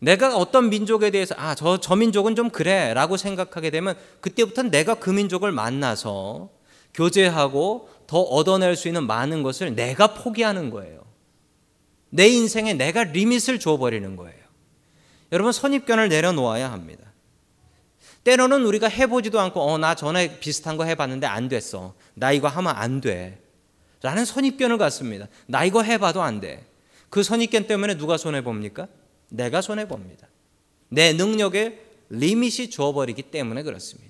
내가 0.00 0.36
어떤 0.36 0.68
민족에 0.68 1.10
대해서 1.10 1.34
아, 1.38 1.54
저, 1.54 1.78
저 1.78 1.94
민족은 1.96 2.34
좀 2.34 2.50
그래 2.50 2.92
라고 2.92 3.16
생각하게 3.16 3.70
되면 3.70 3.96
그때부터 4.20 4.64
내가 4.64 4.94
그 4.94 5.10
민족을 5.10 5.52
만나서 5.52 6.57
교제하고 6.94 7.88
더 8.06 8.20
얻어낼 8.20 8.76
수 8.76 8.88
있는 8.88 9.06
많은 9.06 9.42
것을 9.42 9.74
내가 9.74 10.14
포기하는 10.14 10.70
거예요. 10.70 11.04
내 12.10 12.28
인생에 12.28 12.74
내가 12.74 13.04
리밋을 13.04 13.60
줘버리는 13.60 14.16
거예요. 14.16 14.38
여러분 15.32 15.52
선입견을 15.52 16.08
내려놓아야 16.08 16.72
합니다. 16.72 17.04
때로는 18.24 18.64
우리가 18.64 18.88
해보지도 18.88 19.38
않고 19.40 19.60
어 19.60 19.78
나 19.78 19.94
전에 19.94 20.38
비슷한 20.40 20.76
거 20.76 20.84
해봤는데 20.84 21.26
안 21.26 21.48
됐어. 21.48 21.94
나 22.14 22.32
이거 22.32 22.48
하면 22.48 22.74
안 22.74 23.00
돼. 23.00 23.38
라는 24.02 24.24
선입견을 24.24 24.78
갖습니다. 24.78 25.26
나 25.46 25.64
이거 25.64 25.82
해봐도 25.82 26.22
안 26.22 26.40
돼. 26.40 26.64
그 27.10 27.22
선입견 27.22 27.66
때문에 27.66 27.96
누가 27.96 28.16
손해 28.16 28.42
봅니까? 28.42 28.86
내가 29.28 29.60
손해 29.60 29.86
봅니다. 29.86 30.28
내 30.88 31.12
능력에 31.12 31.84
리밋이 32.10 32.70
주어버리기 32.70 33.22
때문에 33.22 33.62
그렇습니다. 33.62 34.07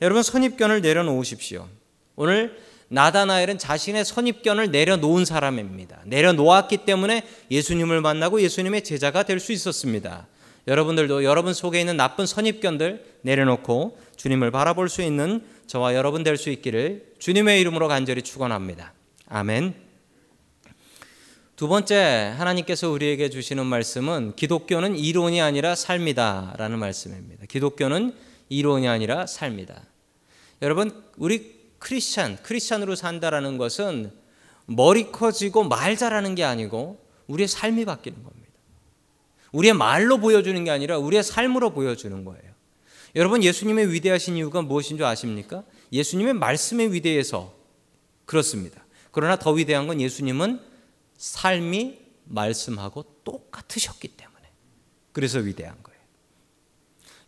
여러분 0.00 0.22
선입견을 0.22 0.80
내려놓으십시오. 0.80 1.68
오늘 2.16 2.58
나다나엘은 2.88 3.58
자신의 3.58 4.04
선입견을 4.04 4.70
내려놓은 4.70 5.24
사람입니다. 5.24 6.02
내려놓았기 6.06 6.78
때문에 6.78 7.26
예수님을 7.50 8.00
만나고 8.00 8.40
예수님의 8.40 8.84
제자가 8.84 9.24
될 9.24 9.40
수 9.40 9.52
있었습니다. 9.52 10.26
여러분들도 10.66 11.24
여러분 11.24 11.54
속에 11.54 11.80
있는 11.80 11.96
나쁜 11.96 12.26
선입견들 12.26 13.18
내려놓고 13.22 13.98
주님을 14.16 14.50
바라볼 14.50 14.88
수 14.88 15.02
있는 15.02 15.42
저와 15.66 15.94
여러분 15.94 16.22
될 16.22 16.36
수 16.36 16.50
있기를 16.50 17.14
주님의 17.18 17.60
이름으로 17.60 17.88
간절히 17.88 18.22
축원합니다. 18.22 18.92
아멘. 19.28 19.74
두 21.56 21.68
번째 21.68 22.34
하나님께서 22.38 22.88
우리에게 22.90 23.30
주시는 23.30 23.66
말씀은 23.66 24.34
기독교는 24.36 24.96
이론이 24.96 25.40
아니라 25.40 25.74
삶이다라는 25.74 26.78
말씀입니다. 26.78 27.46
기독교는 27.48 28.14
이론이 28.48 28.88
아니라 28.88 29.26
삶이다. 29.26 29.82
여러분 30.62 31.04
우리 31.16 31.58
크리스찬, 31.78 32.38
크리스찬으로 32.42 32.94
산다라는 32.94 33.58
것은 33.58 34.12
머리 34.66 35.10
커지고 35.10 35.64
말 35.64 35.96
잘하는 35.96 36.34
게 36.34 36.44
아니고 36.44 37.04
우리의 37.26 37.48
삶이 37.48 37.84
바뀌는 37.84 38.22
겁니다. 38.22 38.48
우리의 39.52 39.74
말로 39.74 40.18
보여주는 40.18 40.62
게 40.64 40.70
아니라 40.70 40.98
우리의 40.98 41.22
삶으로 41.22 41.70
보여주는 41.70 42.24
거예요. 42.24 42.48
여러분 43.16 43.42
예수님의 43.42 43.92
위대하신 43.92 44.36
이유가 44.36 44.60
무엇인 44.60 44.96
줄 44.96 45.06
아십니까? 45.06 45.64
예수님의 45.92 46.34
말씀에 46.34 46.92
위대해서 46.92 47.54
그렇습니다. 48.26 48.84
그러나 49.10 49.38
더 49.38 49.52
위대한 49.52 49.86
건 49.86 50.00
예수님은 50.00 50.60
삶이 51.16 51.98
말씀하고 52.24 53.04
똑같으셨기 53.24 54.08
때문에 54.08 54.50
그래서 55.12 55.38
위대한 55.38 55.82
거예요. 55.82 55.87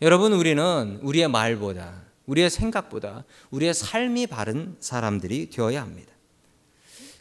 여러분 0.02 0.32
우리는 0.32 0.98
우리의 1.02 1.28
말보다 1.28 2.02
우리의 2.26 2.48
생각보다 2.48 3.24
우리의 3.50 3.74
삶이 3.74 4.28
바른 4.28 4.76
사람들이 4.80 5.50
되어야 5.50 5.82
합니다. 5.82 6.12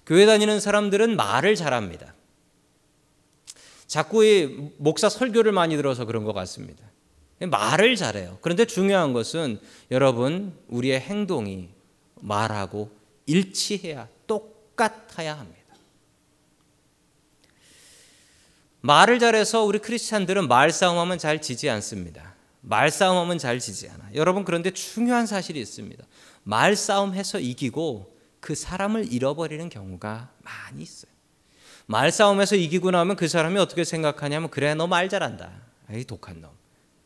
교회 0.05 0.25
다니는 0.25 0.59
사람들은 0.59 1.15
말을 1.15 1.55
잘합니다. 1.55 2.13
자꾸 3.88 4.24
이 4.24 4.71
목사 4.77 5.09
설교를 5.09 5.51
많이 5.51 5.75
들어서 5.75 6.05
그런 6.05 6.24
것 6.24 6.33
같습니다. 6.33 6.83
말을 7.39 7.95
잘해요. 7.95 8.38
그런데 8.41 8.65
중요한 8.65 9.13
것은 9.13 9.59
여러분 9.91 10.53
우리의 10.67 11.00
행동이 11.00 11.69
말하고 12.15 12.91
일치해야 13.25 14.07
똑같아야 14.27 15.38
합니다. 15.38 15.59
말을 18.81 19.19
잘해서 19.19 19.63
우리 19.63 19.79
크리스찬들은 19.79 20.48
말싸움하면 20.48 21.17
잘 21.17 21.41
지지 21.41 21.69
않습니다. 21.69 22.28
말싸움하면 22.62 23.38
잘 23.38 23.60
지지 23.60 23.89
않아. 23.89 24.10
여러분 24.16 24.44
그런데 24.44 24.72
중요한 24.72 25.25
사실이 25.25 25.60
있습니다. 25.60 26.04
말싸움해서 26.44 27.39
이기고 27.39 28.18
그 28.39 28.56
사람을 28.56 29.12
잃어버리는 29.12 29.68
경우가 29.70 30.32
많이 30.39 30.82
있어요. 30.84 31.12
말싸움에서 31.88 32.56
이기고 32.56 32.92
나면 32.92 33.16
그 33.16 33.28
사람이 33.28 33.58
어떻게 33.60 33.84
생각하냐면 33.84 34.50
그래 34.50 34.75
너 34.75 34.88
말 34.88 35.10
잘한다. 35.10 35.51
이 35.92 36.04
독한 36.06 36.42
놈. 36.42 36.51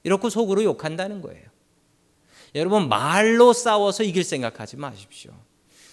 이렇게 0.03 0.29
속으로 0.29 0.63
욕한다는 0.63 1.21
거예요. 1.21 1.45
여러분 2.55 2.89
말로 2.89 3.53
싸워서 3.53 4.03
이길 4.03 4.23
생각하지 4.23 4.77
마십시오. 4.77 5.31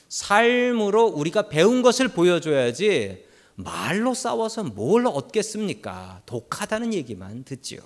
삶으로 0.08 1.06
우리가 1.06 1.48
배운 1.48 1.82
것을 1.82 2.08
보여줘야지 2.08 3.24
말로 3.54 4.12
싸워서 4.14 4.64
뭘 4.64 5.06
얻겠습니까? 5.06 6.22
독하다는 6.26 6.92
얘기만 6.94 7.44
듣지요. 7.44 7.80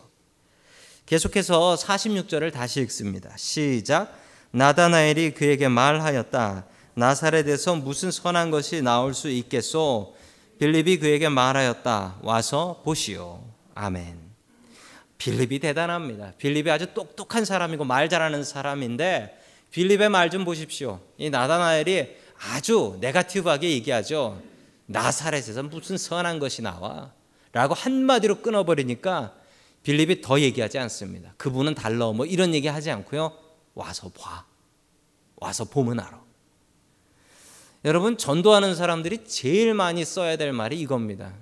계속해서 1.06 1.76
46절을 1.76 2.52
다시 2.52 2.80
읽습니다. 2.82 3.30
시작. 3.37 4.18
나다나엘이 4.52 5.34
그에게 5.34 5.68
말하였다. 5.68 6.64
나사렛에서 6.94 7.76
무슨 7.76 8.11
선한 8.11 8.50
것이 8.50 8.80
나올 8.82 9.12
수 9.14 9.28
있겠소? 9.28 10.14
빌립이 10.58 10.99
그에게 10.99 11.28
말하였다. 11.28 12.20
와서 12.23 12.80
보시오. 12.84 13.42
아멘. 13.75 14.18
빌립이 15.18 15.58
대단합니다. 15.58 16.32
빌립이 16.38 16.70
아주 16.70 16.94
똑똑한 16.94 17.44
사람이고 17.44 17.84
말 17.84 18.08
잘하는 18.08 18.44
사람인데 18.44 19.38
빌립의 19.73 20.08
말 20.08 20.30
좀 20.30 20.44
보십시오. 20.44 21.00
이 21.18 21.28
나다나엘이 21.30 22.16
아주 22.52 22.96
네가티브하게 23.00 23.70
얘기하죠. 23.73 24.40
나사렛에서 24.87 25.64
무슨 25.64 25.99
선한 25.99 26.38
것이 26.38 26.62
나와? 26.62 27.12
라고 27.52 27.75
한마디로 27.75 28.40
끊어버리니까 28.42 29.34
빌립이 29.84 30.22
더 30.22 30.40
얘기하지 30.40 30.78
않습니다. 30.78 31.34
그분은 31.36 31.74
달러 31.74 32.12
뭐 32.12 32.26
이런 32.26 32.54
얘기 32.54 32.68
하지 32.68 32.90
않고요. 32.90 33.32
와서 33.74 34.10
봐. 34.10 34.44
와서 35.36 35.64
보면 35.64 36.00
알아. 36.00 36.22
여러분 37.84 38.16
전도하는 38.16 38.74
사람들이 38.74 39.24
제일 39.24 39.74
많이 39.74 40.04
써야 40.04 40.36
될 40.36 40.52
말이 40.52 40.80
이겁니다. 40.80 41.34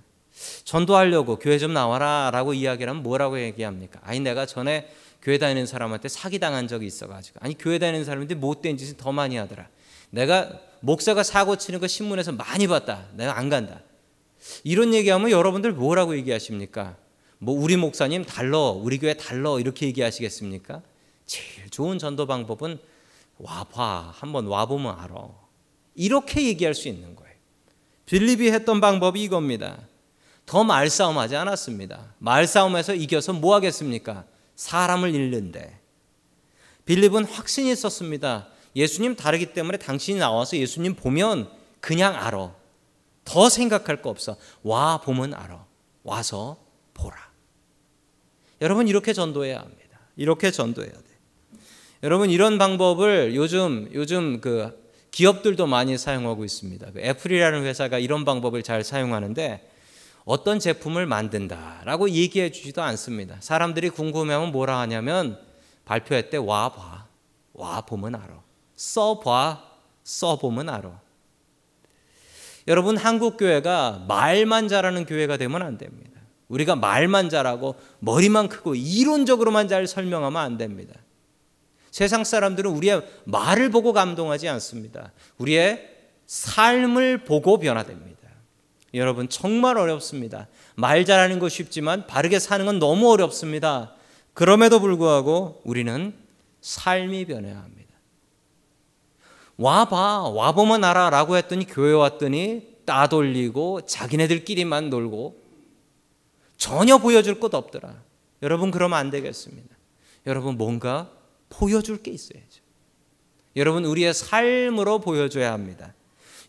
전도하려고 0.65 1.39
교회 1.39 1.59
좀 1.59 1.73
나와라라고 1.73 2.53
이야기를 2.53 2.91
하면 2.91 3.03
뭐라고 3.05 3.41
얘기합니까? 3.41 4.01
아니 4.03 4.19
내가 4.19 4.45
전에 4.45 4.91
교회 5.23 5.39
다니는 5.39 5.67
사람한테 5.67 6.09
사기 6.09 6.41
당한 6.41 6.67
적이 6.67 6.87
있어가지고 6.87 7.39
아니 7.43 7.57
교회 7.57 7.79
다니는 7.79 8.05
사람인데 8.05 8.35
못된 8.35 8.77
짓을 8.77 8.97
더 8.97 9.13
많이 9.13 9.37
하더라. 9.37 9.69
내가 10.11 10.51
목사가 10.81 11.23
사고 11.23 11.57
치는 11.57 11.79
거 11.79 11.87
신문에서 11.87 12.33
많이 12.33 12.67
봤다. 12.67 13.07
내가 13.15 13.39
안 13.39 13.49
간다. 13.49 13.83
이런 14.65 14.95
얘기하면 14.95 15.31
여러분들 15.31 15.73
뭐라고 15.73 16.17
얘기하십니까? 16.17 16.97
뭐 17.43 17.61
우리 17.61 17.77
목사님 17.77 18.25
달러, 18.25 18.69
우리 18.71 18.99
교회 18.99 19.15
달러 19.15 19.59
이렇게 19.59 19.87
얘기하시겠습니까? 19.87 20.81
제일 21.27 21.69
좋은 21.71 21.99
전도 21.99 22.27
방법은 22.29 22.79
와봐, 23.39 24.13
한번 24.15 24.47
와보면 24.47 24.97
알아. 24.97 25.29
이렇게 25.97 26.47
얘기할 26.47 26.73
수 26.73 26.87
있는 26.87 27.17
거예요. 27.17 27.35
빌립이 28.07 28.53
했던 28.53 28.81
방법이 28.81 29.21
이겁니다. 29.21 29.77
더 30.47 30.63
말싸움 30.63 31.19
하지 31.19 31.35
않았습니다. 31.35 32.15
말싸움에서 32.19 32.95
이겨서 32.95 33.33
뭐 33.33 33.57
하겠습니까? 33.57 34.25
사람을 34.55 35.13
잃는데. 35.13 35.81
빌립은 36.85 37.25
확신이 37.25 37.73
있었습니다. 37.73 38.51
예수님 38.77 39.17
다르기 39.17 39.53
때문에 39.53 39.79
당신이 39.79 40.21
나와서 40.21 40.57
예수님 40.57 40.95
보면 40.95 41.51
그냥 41.81 42.15
알아. 42.15 42.55
더 43.25 43.49
생각할 43.49 44.01
거 44.01 44.11
없어. 44.11 44.37
와 44.63 44.99
보면 44.99 45.35
알아. 45.35 45.67
와서 46.05 46.57
보라. 46.95 47.32
여러분 48.63 48.89
이렇게 48.89 49.13
전도해야 49.13 49.59
합니다. 49.59 49.99
이렇게 50.17 50.51
전도해야 50.51 50.93
돼. 50.93 51.03
여러분 52.05 52.31
이런 52.31 52.59
방법을 52.59 53.35
요즘 53.35 53.91
요즘 53.93 54.41
그 54.41 54.81
기업들도 55.11 55.67
많이 55.67 55.99
사용하고 55.99 56.45
있습니다. 56.45 56.93
그 56.93 57.01
애플이라는 57.01 57.65
회사가 57.65 57.99
이런 57.99 58.25
방법을 58.25 58.63
잘 58.63 58.83
사용하는데 58.85 59.69
어떤 60.25 60.61
제품을 60.61 61.07
만든다라고 61.07 62.11
얘기해 62.11 62.53
주지도 62.53 62.83
않습니다. 62.83 63.37
사람들이 63.41 63.91
궁금해하면 63.91 64.53
뭐라 64.53 64.79
하냐면 64.79 65.39
발표할 65.85 66.31
때와 66.31 66.73
봐. 66.73 67.07
와 67.55 67.81
보면 67.83 68.15
알아. 68.15 68.43
써 68.77 69.19
봐. 69.19 69.65
써 70.05 70.39
보면 70.39 70.69
알아. 70.69 71.01
여러분 72.69 72.97
한국 72.97 73.37
교회가 73.37 74.05
말만 74.07 74.69
잘하는 74.69 75.05
교회가 75.05 75.37
되면 75.37 75.63
안 75.63 75.79
됩니다. 75.79 76.12
우리가 76.53 76.77
말만 76.77 77.31
잘하고 77.31 77.77
머리만 78.01 78.49
크고 78.51 78.75
이론적으로만 78.75 79.69
잘 79.69 79.87
설명하면 79.87 80.41
안 80.41 80.59
됩니다. 80.59 80.95
세상 81.91 82.25
사람들은 82.25 82.71
우리의 82.71 83.03
말을 83.25 83.71
보고 83.71 83.95
감동하지 83.95 84.49
않습니다. 84.51 85.13
우리의 85.39 85.89
삶을 86.27 87.25
보고 87.25 87.59
변화됩니다. 87.59 88.29
여러분 88.93 89.31
정말 89.31 89.79
어렵습니다. 89.79 90.49
말 90.75 91.07
잘하는 91.07 91.39
거 91.39 91.49
쉽지만 91.49 92.07
바르게 92.07 92.39
사는 92.39 92.67
건 92.67 92.79
너무 92.79 93.11
어렵습니다. 93.11 93.95
그럼에도 94.35 94.79
불구하고 94.79 95.63
우리는 95.65 96.15
삶이 96.61 97.25
변해야 97.25 97.57
합니다. 97.57 97.93
와봐, 99.57 100.29
와보면 100.31 100.85
알아라고 100.85 101.37
했더니 101.39 101.67
교회 101.67 101.95
왔더니 101.95 102.73
따돌리고 102.85 103.87
자기네들끼리만 103.87 104.91
놀고 104.91 105.42
전혀 106.63 106.99
보여줄 106.99 107.41
것 107.41 107.53
없더라. 107.55 108.01
여러분 108.41 108.71
그러면 108.71 108.97
안 108.97 109.11
되겠습니다. 109.11 109.77
여러분 110.29 110.57
뭔가 110.57 111.11
보여줄 111.49 112.05
게 112.05 112.13
있어야죠. 112.13 112.63
여러분 113.57 113.85
우리의 113.85 114.15
삶으로 114.15 115.01
보여줘야 115.01 115.53
합니다. 115.53 115.93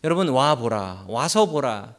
여러분 0.04 0.28
와 0.28 0.54
보라, 0.54 1.06
와서 1.08 1.46
보라. 1.46 1.96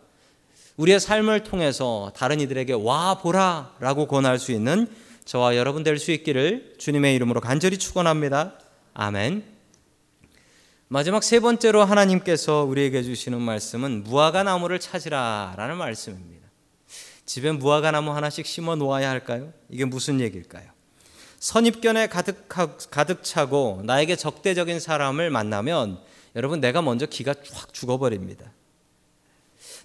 우리의 0.77 1.01
삶을 1.01 1.43
통해서 1.43 2.13
다른 2.15 2.39
이들에게 2.39 2.71
와 2.71 3.17
보라라고 3.17 4.07
권할 4.07 4.39
수 4.39 4.53
있는 4.53 4.87
저와 5.25 5.57
여러분 5.57 5.83
될 5.83 5.99
수 5.99 6.11
있기를 6.11 6.75
주님의 6.77 7.15
이름으로 7.15 7.41
간절히 7.41 7.77
축원합니다. 7.77 8.53
아멘. 8.93 9.43
마지막 10.87 11.21
세 11.21 11.41
번째로 11.41 11.83
하나님께서 11.83 12.63
우리에게 12.63 13.03
주시는 13.03 13.41
말씀은 13.41 14.05
무화과 14.05 14.43
나무를 14.43 14.79
찾으라라는 14.79 15.75
말씀입니다. 15.75 16.44
집에 17.25 17.51
무화과 17.51 17.91
나무 17.91 18.11
하나씩 18.11 18.45
심어 18.45 18.75
놓아야 18.75 19.09
할까요? 19.09 19.51
이게 19.69 19.85
무슨 19.85 20.19
얘기일까요? 20.21 20.69
선입견에 21.39 22.07
가득 22.07 22.47
가득 22.47 23.23
차고 23.23 23.81
나에게 23.83 24.15
적대적인 24.15 24.79
사람을 24.79 25.29
만나면 25.29 25.99
여러분 26.35 26.59
내가 26.59 26.81
먼저 26.81 27.05
기가 27.05 27.33
확 27.51 27.73
죽어버립니다. 27.73 28.51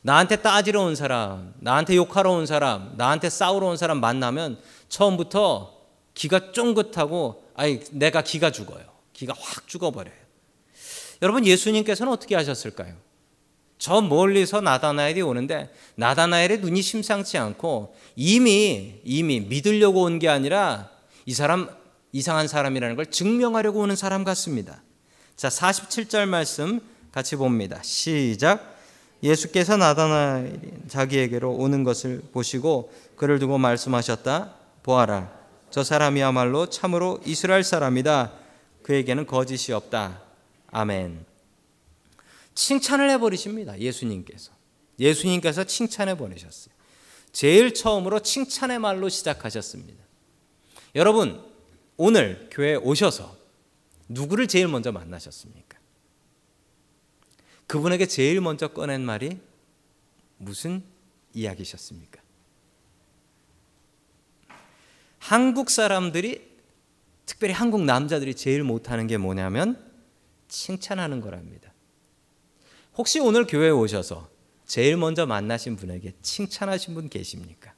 나한테 0.03 0.37
따지러 0.37 0.83
온 0.83 0.95
사람, 0.95 1.53
나한테 1.59 1.97
욕하러 1.97 2.33
온 2.33 2.47
사람, 2.47 2.95
나한테 2.97 3.29
싸우러 3.29 3.67
온 3.67 3.77
사람 3.77 4.01
만나면 4.01 4.59
처음부터 4.89 5.79
기가 6.15 6.53
쫑긋하고 6.53 7.45
아니 7.55 7.81
내가 7.91 8.23
기가 8.23 8.51
죽어요. 8.51 8.85
기가 9.13 9.35
확 9.39 9.69
죽어버려요. 9.69 10.15
여러분 11.23 11.45
예수님께서는 11.45 12.13
어떻게 12.13 12.35
하셨을까요? 12.35 12.95
저 13.81 14.03
멀리서 14.03 14.61
나다나엘이 14.61 15.23
오는데 15.23 15.73
나다나엘의 15.95 16.59
눈이 16.61 16.83
심상치 16.83 17.39
않고 17.39 17.97
이미 18.15 19.01
이미 19.05 19.41
믿으려고 19.41 20.03
온 20.03 20.19
게 20.19 20.29
아니라 20.29 20.91
이 21.25 21.33
사람 21.33 21.71
이상한 22.13 22.47
사람이라는 22.47 22.95
걸 22.95 23.07
증명하려고 23.07 23.81
오는 23.81 23.97
사람 23.97 24.23
같습니다. 24.23 24.83
자, 25.35 25.49
47절 25.49 26.27
말씀 26.27 26.81
같이 27.11 27.37
봅니다. 27.37 27.81
시작. 27.83 28.77
예수께서 29.23 29.79
나다나엘 29.79 30.61
자기에게로 30.89 31.51
오는 31.51 31.83
것을 31.83 32.23
보시고 32.33 32.93
그를 33.17 33.39
두고 33.39 33.57
말씀하셨다. 33.57 34.55
보아라. 34.83 35.33
저 35.71 35.83
사람이야말로 35.83 36.67
참으로 36.67 37.19
이스라엘 37.25 37.65
사람이다. 37.65 38.33
그에게는 38.83 39.27
거짓이 39.27 39.73
없다. 39.73 40.21
아멘. 40.71 41.30
칭찬을 42.55 43.11
해버리십니다. 43.11 43.79
예수님께서. 43.79 44.53
예수님께서 44.99 45.65
칭찬해 45.65 46.17
버리셨어요. 46.17 46.75
제일 47.33 47.75
처음으로 47.75 48.21
칭찬의 48.21 48.79
말로 48.79 49.09
시작하셨습니다. 49.09 50.03
여러분, 50.95 51.43
오늘 51.97 52.49
교회에 52.51 52.77
오셔서 52.77 53.37
누구를 54.09 54.49
제일 54.49 54.69
먼저 54.69 54.91
만나셨습니까? 54.91 55.79
그분에게 57.67 58.07
제일 58.07 58.41
먼저 58.41 58.69
꺼낸 58.69 59.01
말이 59.01 59.39
무슨 60.39 60.83
이야기셨습니까? 61.35 62.21
한국 65.19 65.71
사람들이 65.71 66.51
특별히 67.27 67.55
한국 67.55 67.85
남자들이 67.85 68.35
제일 68.35 68.65
못하는 68.65 69.07
게 69.07 69.17
뭐냐면 69.17 69.81
칭찬하는 70.49 71.21
거랍니다. 71.21 71.70
혹시 72.97 73.21
오늘 73.21 73.47
교회에 73.47 73.71
오셔서 73.71 74.29
제일 74.67 74.97
먼저 74.97 75.27
만나신 75.27 75.77
분에게 75.77 76.15
칭찬하신 76.23 76.95
분 76.95 77.09
계십니까? 77.09 77.75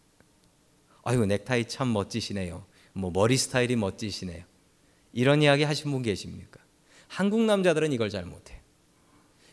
아유 1.05 1.25
넥타이 1.27 1.69
참 1.69 1.93
멋지시네요. 1.93 2.65
뭐 2.93 3.11
머리 3.11 3.37
스타일이 3.37 3.77
멋지시네요. 3.77 4.45
이런 5.13 5.43
이야기 5.43 5.63
하신 5.65 5.91
분 5.91 6.03
계십니까? 6.03 6.61
한국 7.09 7.41
남자들은 7.43 7.93
이걸 7.93 8.11
잘 8.11 8.25
못해요. 8.25 8.59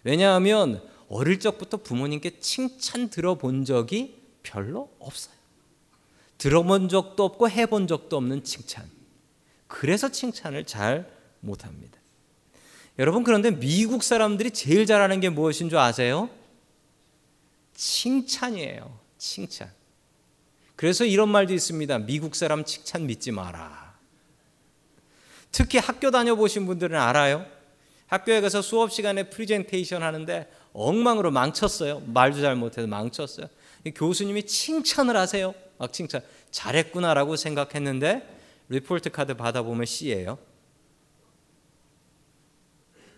왜냐하면 0.04 0.82
어릴 1.10 1.40
적부터 1.40 1.78
부모님께 1.78 2.40
칭찬 2.40 3.10
들어본 3.10 3.66
적이 3.66 4.22
별로 4.44 4.96
없어요. 5.00 5.36
들어본 6.38 6.88
적도 6.88 7.26
없고 7.26 7.50
해본 7.50 7.88
적도 7.88 8.16
없는 8.16 8.44
칭찬. 8.44 8.90
그래서 9.68 10.10
칭찬을 10.10 10.66
잘 10.66 11.12
못합니다. 11.42 11.99
여러분 13.00 13.24
그런데 13.24 13.50
미국 13.52 14.04
사람들이 14.04 14.52
제일 14.52 14.86
잘하는 14.86 15.22
게 15.22 15.30
무엇인 15.30 15.70
줄 15.70 15.78
아세요? 15.78 16.30
칭찬이에요. 17.74 19.00
칭찬. 19.18 19.72
그래서 20.76 21.06
이런 21.06 21.30
말도 21.30 21.54
있습니다. 21.54 22.00
미국 22.00 22.36
사람 22.36 22.66
칭찬 22.66 23.08
믿지 23.08 23.32
마라. 23.32 23.98
특히 25.50 25.78
학교 25.78 26.12
다녀보신 26.12 26.66
분들은 26.66 27.00
알아요. 27.00 27.46
학교에 28.08 28.42
가서 28.42 28.62
수업 28.62 28.92
시간에 28.92 29.30
프리젠테이션 29.30 30.04
하는데 30.04 30.52
엉망으로 30.74 31.32
망쳤어요. 31.32 32.02
말도 32.02 32.42
잘 32.42 32.58
못해서 32.58 32.86
망쳤어요. 32.86 33.48
교수님이 33.96 34.46
칭찬을 34.46 35.16
하세요. 35.16 35.56
막 35.78 35.94
칭찬. 35.94 36.22
잘했구나라고 36.52 37.38
생각했는데 37.38 38.28
리포트 38.68 39.10
카드 39.12 39.36
받아보면 39.36 39.86
C예요. 39.86 40.38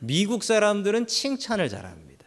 미국 0.01 0.43
사람들은 0.43 1.07
칭찬을 1.07 1.69
잘합니다. 1.69 2.25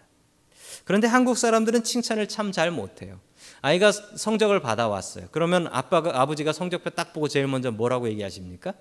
그런데 0.85 1.07
한국 1.09 1.37
사람들은 1.37 1.83
칭찬을 1.83 2.29
참 2.29 2.53
잘 2.53 2.71
못해요. 2.71 3.19
아이가 3.63 3.91
성적을 3.91 4.61
받아왔어요. 4.61 5.29
그러면 5.33 5.67
아빠가 5.69 6.21
아버지가 6.21 6.53
성적표 6.53 6.91
딱 6.91 7.13
보고 7.13 7.27
제일 7.29 7.47
먼저 7.49 7.71
뭐라고 7.73 8.09
얘기하십니까? 8.09 8.75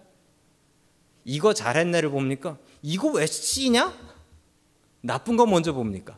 이거 1.26 1.54
잘했네를 1.54 2.10
봅니까? 2.10 2.58
이거 2.82 3.10
왜 3.10 3.26
C냐? 3.26 3.94
나쁜 5.02 5.38
거 5.38 5.46
먼저 5.46 5.74
봅니까? 5.74 6.18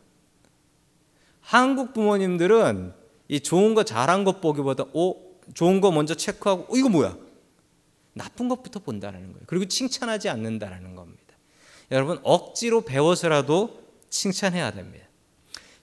한국 1.40 1.94
부모님들은 1.94 2.92
이 3.28 3.40
좋은 3.40 3.74
거 3.74 3.84
잘한 3.84 4.24
것 4.24 4.40
보기보다 4.40 4.84
오 4.92 5.16
좋은 5.54 5.80
거 5.80 5.92
먼저 5.92 6.14
체크하고 6.14 6.64
어, 6.64 6.76
이거 6.76 6.88
뭐야? 6.88 7.16
나쁜 8.12 8.48
것부터 8.48 8.80
본다는 8.80 9.32
거예요. 9.32 9.44
그리고 9.46 9.64
칭찬하지 9.66 10.28
않는다는 10.28 10.94
겁니다. 10.94 11.25
여러분 11.90 12.18
억지로 12.22 12.82
배워서라도 12.82 13.82
칭찬해야 14.10 14.72
됩니다. 14.72 15.06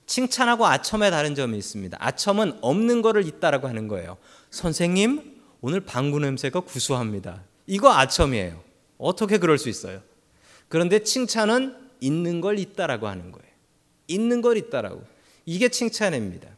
칭찬하고 0.06 0.66
아첨의 0.66 1.12
다른 1.12 1.34
점이 1.34 1.58
있습니다. 1.58 1.98
아첨은 2.00 2.60
없는 2.62 3.02
거를 3.02 3.26
있다라고 3.26 3.68
하는 3.68 3.88
거예요. 3.88 4.18
선생님, 4.52 5.42
오늘 5.62 5.80
방구 5.80 6.20
냄새가 6.20 6.62
구수합니다. 6.62 7.44
이거 7.68 7.94
아첨이에요. 7.94 8.62
어떻게 8.98 9.38
그럴 9.38 9.58
수 9.58 9.70
있어요? 9.70 10.02
그런데 10.68 11.04
칭찬은 11.04 11.78
있는 12.02 12.42
걸 12.42 12.60
있다라고 12.60 13.08
하는 13.08 13.32
거예요. 13.32 13.48
있는 14.08 14.42
걸 14.42 14.58
있다라고. 14.58 15.04
이게 15.46 15.70
칭찬입니다. 15.70 16.50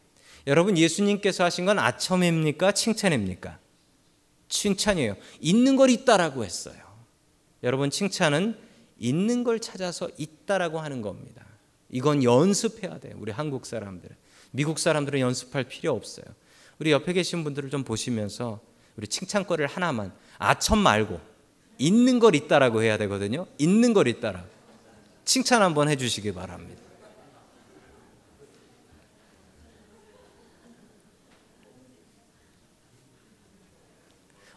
여러분 0.47 0.77
예수님께서 0.77 1.43
하신 1.43 1.65
건 1.65 1.79
아첨입니까? 1.79 2.71
칭찬입니까? 2.71 3.59
칭찬이에요. 4.47 5.15
있는 5.39 5.75
걸 5.75 5.89
있다라고 5.89 6.43
했어요. 6.43 6.75
여러분 7.63 7.89
칭찬은 7.89 8.64
있는 8.97 9.43
걸 9.43 9.59
찾아서 9.59 10.09
있다라고 10.17 10.79
하는 10.79 11.01
겁니다. 11.01 11.45
이건 11.89 12.23
연습해야 12.23 12.99
돼요. 12.99 13.15
우리 13.17 13.31
한국 13.31 13.65
사람들은. 13.65 14.15
미국 14.51 14.79
사람들은 14.79 15.19
연습할 15.19 15.65
필요 15.65 15.93
없어요. 15.93 16.25
우리 16.79 16.91
옆에 16.91 17.13
계신 17.13 17.43
분들을 17.43 17.69
좀 17.69 17.83
보시면서 17.83 18.61
우리 18.97 19.07
칭찬거리를 19.07 19.67
하나만 19.67 20.13
아첨 20.37 20.79
말고 20.79 21.19
있는 21.77 22.19
걸 22.19 22.35
있다라고 22.35 22.81
해야 22.81 22.97
되거든요. 22.97 23.47
있는 23.57 23.93
걸 23.93 24.07
있다라고. 24.07 24.47
칭찬 25.25 25.61
한번 25.61 25.89
해 25.89 25.95
주시기 25.95 26.33
바랍니다. 26.33 26.81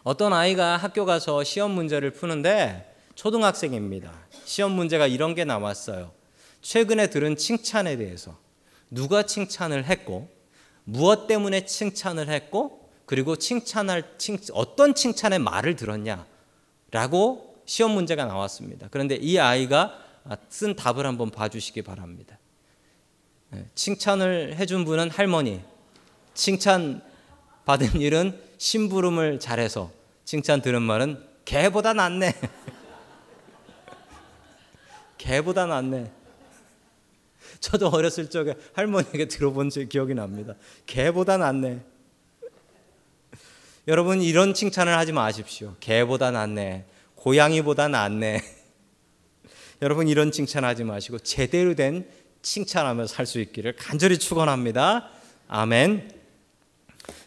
어떤 0.03 0.33
아이가 0.33 0.77
학교 0.77 1.05
가서 1.05 1.43
시험 1.43 1.71
문제를 1.71 2.11
푸는데 2.11 2.88
초등학생입니다. 3.19 4.13
시험 4.45 4.71
문제가 4.71 5.05
이런 5.05 5.35
게 5.35 5.43
나왔어요. 5.43 6.13
최근에 6.61 7.07
들은 7.07 7.35
칭찬에 7.35 7.97
대해서 7.97 8.37
누가 8.89 9.23
칭찬을 9.23 9.83
했고 9.83 10.29
무엇 10.85 11.27
때문에 11.27 11.65
칭찬을 11.65 12.29
했고 12.29 12.89
그리고 13.05 13.35
칭찬할 13.35 14.15
칭, 14.17 14.37
어떤 14.53 14.95
칭찬의 14.95 15.39
말을 15.39 15.75
들었냐라고 15.75 17.61
시험 17.65 17.91
문제가 17.91 18.23
나왔습니다. 18.23 18.87
그런데 18.89 19.17
이 19.17 19.37
아이가 19.37 19.99
쓴 20.47 20.77
답을 20.77 21.05
한번 21.05 21.29
봐주시기 21.29 21.81
바랍니다. 21.81 22.39
네, 23.49 23.65
칭찬을 23.75 24.55
해준 24.55 24.85
분은 24.85 25.09
할머니, 25.09 25.59
칭찬 26.33 27.01
받은 27.65 27.99
일은 27.99 28.39
심부름을 28.57 29.41
잘해서 29.41 29.91
칭찬 30.23 30.61
들은 30.61 30.81
말은 30.81 31.21
개보다 31.43 31.91
낫네. 31.91 32.33
개보다 35.19 35.67
낫네. 35.67 36.11
저도 37.59 37.89
어렸을 37.89 38.29
적에 38.29 38.55
할머니에게 38.73 39.27
들어본 39.27 39.69
제 39.69 39.85
기억이 39.85 40.15
납니다. 40.15 40.55
개보다 40.87 41.37
낫네. 41.37 41.81
여러분 43.87 44.21
이런 44.21 44.53
칭찬을 44.53 44.97
하지 44.97 45.11
마십시오. 45.11 45.75
개보다 45.79 46.31
낫네. 46.31 46.85
고양이보다 47.15 47.89
낫네. 47.89 48.41
여러분 49.83 50.07
이런 50.07 50.31
칭찬하지 50.31 50.83
마시고 50.83 51.19
제대로 51.19 51.75
된 51.75 52.07
칭찬하며 52.41 53.07
살 53.07 53.25
수 53.25 53.39
있기를 53.39 53.75
간절히 53.75 54.17
축원합니다. 54.17 55.09
아멘. 55.47 56.11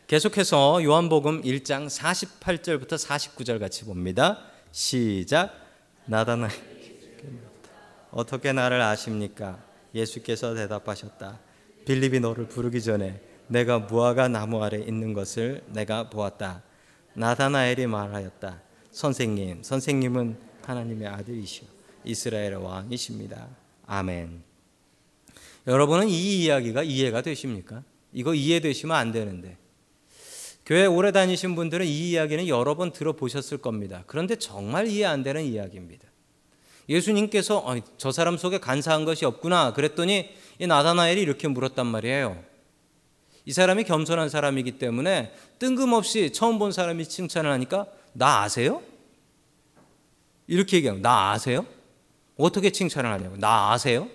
계속해서 0.07 0.83
요한복음 0.83 1.43
1장 1.43 1.89
48절부터 1.89 2.99
49절 2.99 3.59
같이 3.59 3.85
봅니다. 3.85 4.39
시작. 4.71 5.55
나다나 6.07 6.49
어떻게 8.13 8.53
나를 8.53 8.81
아십니까? 8.83 9.59
예수께서 9.95 10.55
대답하셨다. 10.55 11.41
빌립이 11.87 12.21
너를 12.21 12.47
부르기 12.47 12.83
전에 12.83 13.21
내가 13.49 13.79
무화과 13.79 14.29
나무 14.29 14.63
아래 14.63 14.79
있는 14.79 15.15
것을 15.15 15.63
내가 15.69 16.09
보았다. 16.11 16.63
나다나엘이 17.15 17.87
말하였다. 17.87 18.61
선생님, 18.91 19.63
선생님은 19.63 20.37
하나님의 20.63 21.09
아들이시오. 21.09 21.67
이스라엘의 22.05 22.63
왕이십니다. 22.63 23.49
아멘. 23.87 24.43
여러분은 25.67 26.09
이 26.09 26.45
이야기가 26.45 26.83
이해가 26.83 27.23
되십니까? 27.23 27.83
이거 28.13 28.35
이해되시면 28.35 28.95
안 28.95 29.13
되는데. 29.13 29.57
교회 30.67 30.87
오래 30.87 31.13
다니신 31.13 31.55
분들은 31.55 31.87
이 31.87 32.11
이야기는 32.11 32.47
여러 32.49 32.77
번 32.77 32.93
들어보셨을 32.93 33.59
겁니다. 33.59 34.05
그런데 34.07 34.37
정말 34.37 34.87
이해 34.87 35.07
안 35.07 35.23
되는 35.23 35.43
이야기입니다. 35.45 36.12
예수님께서 36.89 37.59
어, 37.59 37.77
저 37.97 38.13
사람 38.13 38.37
속에 38.37 38.59
간사한 38.59 39.05
것이 39.05 39.25
없구나 39.25 39.73
그랬더니 39.73 40.31
이 40.59 40.67
나다나엘이 40.67 41.21
이렇게 41.21 41.49
물었단 41.49 41.87
말이에요. 41.87 42.43
이 43.45 43.53
사람이 43.53 43.85
겸손한 43.85 44.29
사람이기 44.29 44.73
때문에 44.79 45.33
뜬금없이 45.59 46.33
처음 46.33 46.59
본 46.59 46.73
사람이 46.73 47.09
칭찬을 47.09 47.51
하니까 47.51 47.87
나 48.13 48.43
아세요? 48.43 48.83
이렇게 50.47 50.77
얘기하고 50.79 51.01
나 51.01 51.33
아세요? 51.33 51.67
어떻게 52.37 52.71
칭찬을 52.71 53.11
하냐고 53.11 53.37
나 53.37 53.73
아세요? 53.73 54.09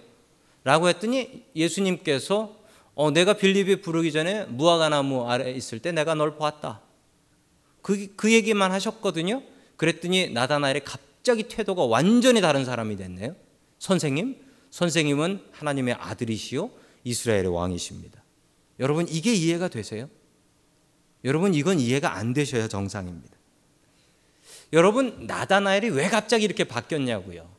라고 0.63 0.87
했더니 0.87 1.45
예수님께서 1.55 2.55
어, 2.93 3.11
내가 3.11 3.33
빌립이 3.33 3.81
부르기 3.81 4.11
전에 4.11 4.45
무화과나무 4.45 5.29
아래 5.29 5.51
있을 5.51 5.79
때 5.79 5.91
내가 5.91 6.15
널 6.15 6.35
보았다. 6.35 6.81
그, 7.81 8.15
그 8.15 8.33
얘기만 8.33 8.71
하셨거든요. 8.71 9.43
그랬더니 9.77 10.31
나다나엘의 10.31 10.83
갑 10.83 10.99
자기 11.27 11.43
태도가 11.43 11.83
완전히 11.85 12.41
다른 12.41 12.65
사람이 12.65 12.95
됐네요. 12.95 13.35
선생님, 13.79 14.37
선생님은 14.71 15.41
하나님의 15.51 15.95
아들이시요 15.95 16.71
이스라엘의 17.03 17.47
왕이십니다. 17.47 18.23
여러분 18.79 19.07
이게 19.09 19.33
이해가 19.33 19.67
되세요? 19.67 20.09
여러분 21.23 21.53
이건 21.53 21.79
이해가 21.79 22.15
안 22.15 22.33
되셔야 22.33 22.67
정상입니다. 22.67 23.35
여러분 24.73 25.27
나다나엘이 25.27 25.89
왜 25.89 26.07
갑자기 26.09 26.45
이렇게 26.45 26.63
바뀌었냐고요. 26.63 27.49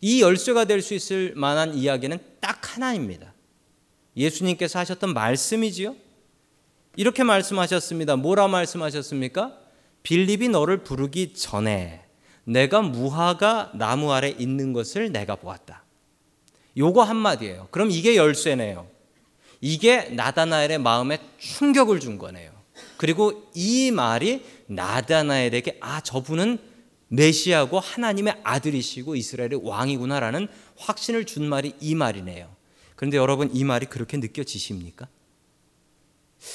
이 0.00 0.20
열쇠가 0.20 0.66
될 0.66 0.82
수 0.82 0.94
있을 0.94 1.32
만한 1.34 1.74
이야기는 1.74 2.18
딱 2.40 2.76
하나입니다. 2.76 3.32
예수님께서 4.16 4.78
하셨던 4.80 5.14
말씀이지요. 5.14 5.96
이렇게 6.96 7.24
말씀하셨습니다. 7.24 8.16
뭐라 8.16 8.48
말씀하셨습니까? 8.48 9.58
빌립이 10.02 10.48
너를 10.50 10.84
부르기 10.84 11.32
전에 11.32 12.03
내가 12.44 12.82
무화과 12.82 13.72
나무 13.74 14.12
아래 14.12 14.28
있는 14.30 14.72
것을 14.72 15.12
내가 15.12 15.36
보았다. 15.36 15.84
요거 16.76 17.02
한마디예요. 17.02 17.68
그럼 17.70 17.90
이게 17.90 18.16
열쇠네요. 18.16 18.86
이게 19.60 20.10
나다나엘의 20.10 20.78
마음에 20.78 21.18
충격을 21.38 22.00
준 22.00 22.18
거네요. 22.18 22.52
그리고 22.96 23.50
이 23.54 23.90
말이 23.90 24.44
나다나엘에게 24.66 25.78
아 25.80 26.00
저분은 26.00 26.58
메시아고 27.08 27.78
하나님의 27.78 28.40
아들이시고 28.42 29.14
이스라엘의 29.16 29.60
왕이구나라는 29.62 30.48
확신을 30.76 31.24
준 31.26 31.48
말이 31.48 31.74
이 31.80 31.94
말이네요. 31.94 32.54
그런데 32.96 33.16
여러분 33.16 33.50
이 33.54 33.64
말이 33.64 33.86
그렇게 33.86 34.16
느껴지십니까? 34.16 35.08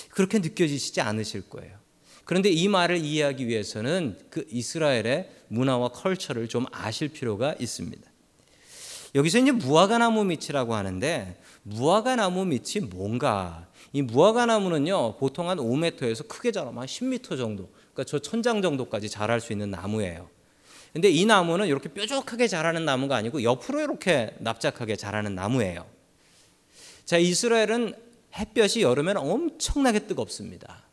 그렇게 0.09 0.39
느껴지시지 0.39 1.01
않으실 1.01 1.49
거예요. 1.49 1.78
그런데 2.29 2.51
이 2.51 2.67
말을 2.67 2.97
이해하기 2.97 3.47
위해서는 3.47 4.15
그 4.29 4.45
이스라엘의 4.51 5.31
문화와 5.47 5.87
컬처를 5.87 6.47
좀 6.47 6.67
아실 6.71 7.07
필요가 7.07 7.55
있습니다. 7.59 8.07
여기서 9.15 9.39
이제 9.39 9.51
무화과 9.51 9.97
나무 9.97 10.23
밑이라고 10.25 10.75
하는데 10.75 11.41
무화과 11.63 12.17
나무 12.17 12.45
밑이 12.45 12.85
뭔가? 12.91 13.67
이 13.93 14.03
무화과 14.03 14.45
나무는요 14.45 15.17
보통 15.17 15.49
한 15.49 15.57
5m에서 15.57 16.27
크게 16.27 16.51
자라면 16.51 16.81
한 16.81 16.85
10m 16.85 17.35
정도, 17.35 17.67
그러니까 17.93 18.03
저 18.03 18.19
천장 18.19 18.61
정도까지 18.61 19.09
자랄 19.09 19.41
수 19.41 19.51
있는 19.51 19.71
나무예요. 19.71 20.29
근데 20.93 21.09
이 21.09 21.25
나무는 21.25 21.65
이렇게 21.65 21.91
뾰족하게 21.91 22.47
자라는 22.47 22.85
나무가 22.85 23.15
아니고 23.15 23.41
옆으로 23.41 23.79
이렇게 23.79 24.35
납작하게 24.37 24.97
자라는 24.97 25.33
나무예요. 25.33 25.83
자, 27.05 27.17
이스라엘은 27.17 27.95
햇볕이 28.35 28.83
여름에는 28.83 29.19
엄청나게 29.19 30.05
뜨겁습니다. 30.05 30.88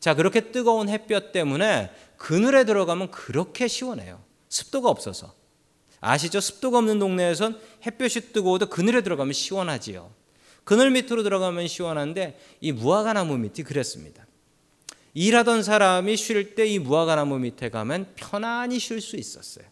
자, 0.00 0.14
그렇게 0.14 0.50
뜨거운 0.50 0.88
햇볕 0.88 1.32
때문에 1.32 1.90
그늘에 2.16 2.64
들어가면 2.64 3.10
그렇게 3.10 3.68
시원해요. 3.68 4.22
습도가 4.48 4.88
없어서. 4.88 5.34
아시죠? 6.00 6.40
습도가 6.40 6.78
없는 6.78 6.98
동네에선 6.98 7.60
햇볕이 7.86 8.32
뜨거워도 8.32 8.66
그늘에 8.66 9.02
들어가면 9.02 9.34
시원하지요. 9.34 10.10
그늘 10.64 10.90
밑으로 10.90 11.22
들어가면 11.22 11.68
시원한데 11.68 12.38
이 12.60 12.72
무화과 12.72 13.12
나무 13.12 13.36
밑이 13.36 13.62
그랬습니다. 13.64 14.26
일하던 15.12 15.62
사람이 15.62 16.16
쉴 16.16 16.54
때 16.54 16.66
이 16.66 16.78
무화과 16.78 17.16
나무 17.16 17.38
밑에 17.38 17.68
가면 17.68 18.12
편안히 18.14 18.78
쉴 18.78 19.00
수 19.00 19.16
있었어요. 19.16 19.66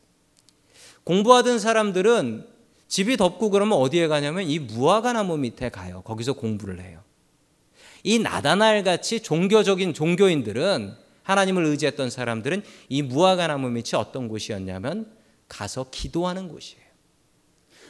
공부하던 1.05 1.59
사람들은 1.59 2.47
집이 2.89 3.17
덥고 3.17 3.51
그러면 3.51 3.79
어디에 3.79 4.09
가냐면 4.09 4.45
이 4.45 4.59
무화과 4.59 5.13
나무 5.13 5.39
밑에 5.39 5.69
가요. 5.71 6.03
거기서 6.03 6.35
공부를 6.35 6.81
해요. 6.81 7.03
이 8.03 8.19
나다날 8.19 8.85
같이 8.85 9.23
종교적인 9.23 9.95
종교인들은 9.95 10.95
하나님을 11.23 11.65
의지했던 11.65 12.11
사람들은 12.11 12.63
이 12.89 13.03
무화과 13.03 13.49
나무 13.49 13.69
밑이 13.69 13.91
어떤 13.97 14.29
곳이었냐면 14.29 15.13
가서 15.49 15.91
기도하는 15.91 16.49
곳이에요. 16.49 16.83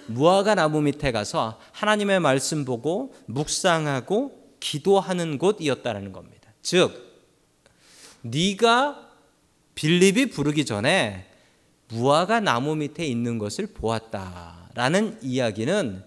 무화과 0.07 0.55
나무 0.55 0.81
밑에 0.81 1.13
가서 1.13 1.61
하나님의 1.73 2.21
말씀 2.21 2.65
보고 2.65 3.15
묵상하고 3.27 4.57
기도하는 4.59 5.39
곳이었다는 5.39 6.13
겁니다. 6.13 6.51
즉 6.63 7.09
네가 8.23 9.09
빌립이 9.75 10.31
부르기 10.31 10.65
전에 10.65 11.27
무화과 11.89 12.41
나무 12.41 12.75
밑에 12.75 13.07
있는 13.07 13.39
것을 13.39 13.69
보았다라는 13.69 15.21
이야기는 15.23 16.05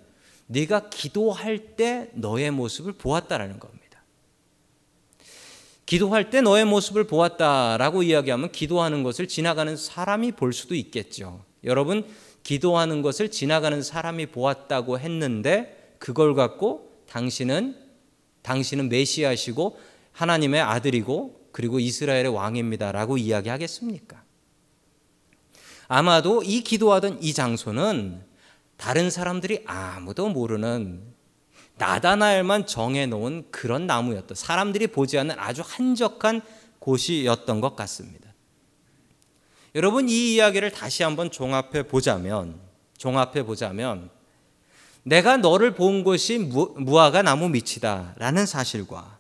네가 0.48 0.90
기도할 0.90 1.76
때 1.76 2.10
너의 2.14 2.52
모습을 2.52 2.94
보았다라는 2.94 3.60
겁니다. 3.60 3.81
기도할 5.92 6.30
때 6.30 6.40
너의 6.40 6.64
모습을 6.64 7.04
보았다라고 7.04 8.04
이야기하면 8.04 8.54
기도하는 8.54 9.04
것을 9.04 9.28
지나가는 9.28 9.76
사람이 9.76 10.32
볼 10.32 10.54
수도 10.54 10.74
있겠죠. 10.74 11.44
여러분 11.66 12.06
기도하는 12.44 13.02
것을 13.02 13.30
지나가는 13.30 13.84
사람이 13.84 14.28
보았다고 14.28 15.00
했는데 15.00 15.96
그걸 16.00 16.34
갖고 16.34 17.04
당신은 17.10 17.76
당신은 18.42 18.88
메시아시고 18.88 19.78
하나님의 20.14 20.62
아들이고 20.62 21.50
그리고 21.52 21.82
이스라엘의 21.82 22.30
왕입니다라고 22.30 23.18
이야기하겠습니까? 23.18 24.24
아마도 25.90 26.42
이 26.42 26.64
기도하던 26.64 27.22
이 27.22 27.34
장소는 27.34 28.24
다른 28.78 29.10
사람들이 29.10 29.64
아무도 29.66 30.30
모르는 30.30 31.04
나다나엘만 31.82 32.68
정해놓은 32.68 33.46
그런 33.50 33.88
나무였던 33.88 34.36
사람들이 34.36 34.86
보지 34.86 35.18
않는 35.18 35.36
아주 35.40 35.64
한적한 35.66 36.42
곳이었던 36.78 37.60
것 37.60 37.76
같습니다. 37.76 38.32
여러분 39.74 40.08
이 40.08 40.36
이야기를 40.36 40.72
다시 40.72 41.02
한번 41.02 41.32
종합해 41.32 41.88
보자면 41.88 42.60
종합해 42.98 43.44
보자면 43.44 44.12
내가 45.02 45.38
너를 45.38 45.74
본 45.74 46.04
곳이 46.04 46.38
무화과 46.38 47.24
나무 47.24 47.50
밑이다라는 47.50 48.46
사실과 48.46 49.18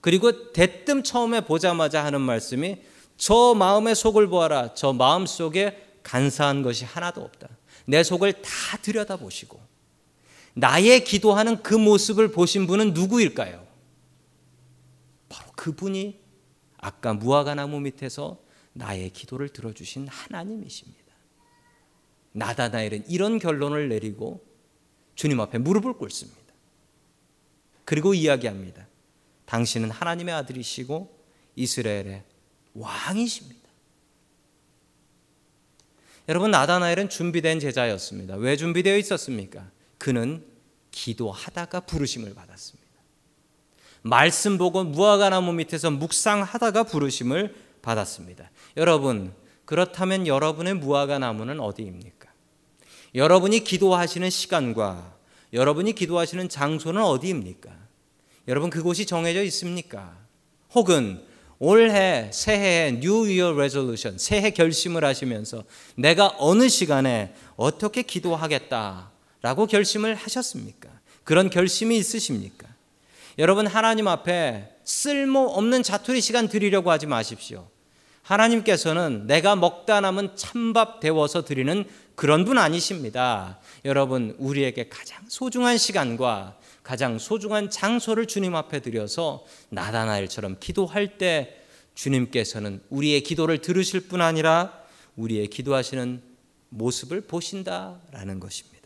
그리고 0.00 0.52
대뜸 0.52 1.04
처음에 1.04 1.42
보자마자 1.42 2.02
하는 2.02 2.22
말씀이 2.22 2.78
저 3.18 3.52
마음의 3.54 3.94
속을 3.94 4.28
보아라. 4.28 4.72
저 4.72 4.94
마음 4.94 5.26
속에 5.26 5.98
간사한 6.02 6.62
것이 6.62 6.86
하나도 6.86 7.20
없다. 7.20 7.48
내 7.84 8.02
속을 8.02 8.40
다 8.40 8.78
들여다보시고 8.80 9.60
나의 10.54 11.04
기도하는 11.04 11.62
그 11.62 11.74
모습을 11.74 12.32
보신 12.32 12.66
분은 12.66 12.92
누구일까요? 12.92 13.66
바로 15.28 15.52
그분이 15.52 16.18
아까 16.78 17.14
무화과 17.14 17.54
나무 17.54 17.80
밑에서 17.80 18.40
나의 18.72 19.10
기도를 19.10 19.50
들어주신 19.50 20.08
하나님이십니다. 20.08 21.00
나다나엘은 22.32 23.08
이런 23.08 23.38
결론을 23.38 23.88
내리고 23.88 24.44
주님 25.14 25.40
앞에 25.40 25.58
무릎을 25.58 25.94
꿇습니다. 25.94 26.40
그리고 27.84 28.14
이야기합니다. 28.14 28.86
당신은 29.46 29.90
하나님의 29.90 30.34
아들이시고 30.34 31.18
이스라엘의 31.56 32.22
왕이십니다. 32.74 33.60
여러분 36.28 36.52
나다나엘은 36.52 37.08
준비된 37.08 37.58
제자였습니다. 37.58 38.36
왜 38.36 38.56
준비되어 38.56 38.96
있었습니까? 38.98 39.68
그는 40.00 40.42
기도하다가 40.92 41.80
부르심을 41.80 42.34
받았습니다. 42.34 42.90
말씀 44.00 44.56
보고 44.56 44.82
무화과 44.82 45.28
나무 45.28 45.52
밑에서 45.52 45.90
묵상하다가 45.90 46.84
부르심을 46.84 47.54
받았습니다. 47.82 48.50
여러분 48.78 49.34
그렇다면 49.66 50.26
여러분의 50.26 50.74
무화과 50.74 51.18
나무는 51.18 51.60
어디입니까? 51.60 52.30
여러분이 53.14 53.62
기도하시는 53.62 54.30
시간과 54.30 55.18
여러분이 55.52 55.92
기도하시는 55.92 56.48
장소는 56.48 57.02
어디입니까? 57.02 57.70
여러분 58.48 58.70
그곳이 58.70 59.04
정해져 59.04 59.42
있습니까? 59.44 60.16
혹은 60.74 61.22
올해 61.58 62.30
새해에 62.32 62.88
New 62.88 63.24
Year 63.24 63.52
Resolution 63.52 64.18
새해 64.18 64.50
결심을 64.50 65.04
하시면서 65.04 65.64
내가 65.94 66.34
어느 66.38 66.70
시간에 66.70 67.34
어떻게 67.56 68.02
기도하겠다 68.02 69.10
라고 69.42 69.66
결심을 69.66 70.14
하셨습니까? 70.14 70.88
그런 71.24 71.50
결심이 71.50 71.96
있으십니까? 71.96 72.68
여러분 73.38 73.66
하나님 73.66 74.08
앞에 74.08 74.76
쓸모 74.84 75.40
없는 75.40 75.82
자투리 75.82 76.20
시간 76.20 76.48
드리려고 76.48 76.90
하지 76.90 77.06
마십시오. 77.06 77.68
하나님께서는 78.22 79.26
내가 79.26 79.56
먹다 79.56 80.00
남은 80.00 80.36
찬밥 80.36 81.00
데워서 81.00 81.44
드리는 81.44 81.84
그런 82.14 82.44
분 82.44 82.58
아니십니다. 82.58 83.58
여러분 83.84 84.34
우리에게 84.38 84.88
가장 84.88 85.24
소중한 85.28 85.78
시간과 85.78 86.58
가장 86.82 87.18
소중한 87.18 87.70
장소를 87.70 88.26
주님 88.26 88.54
앞에 88.54 88.80
드려서 88.80 89.44
나다나엘처럼 89.70 90.56
기도할 90.60 91.18
때 91.18 91.56
주님께서는 91.94 92.82
우리의 92.90 93.22
기도를 93.22 93.58
들으실 93.58 94.00
뿐 94.08 94.20
아니라 94.20 94.72
우리의 95.16 95.48
기도하시는 95.48 96.22
모습을 96.70 97.22
보신다라는 97.22 98.40
것입니다. 98.40 98.79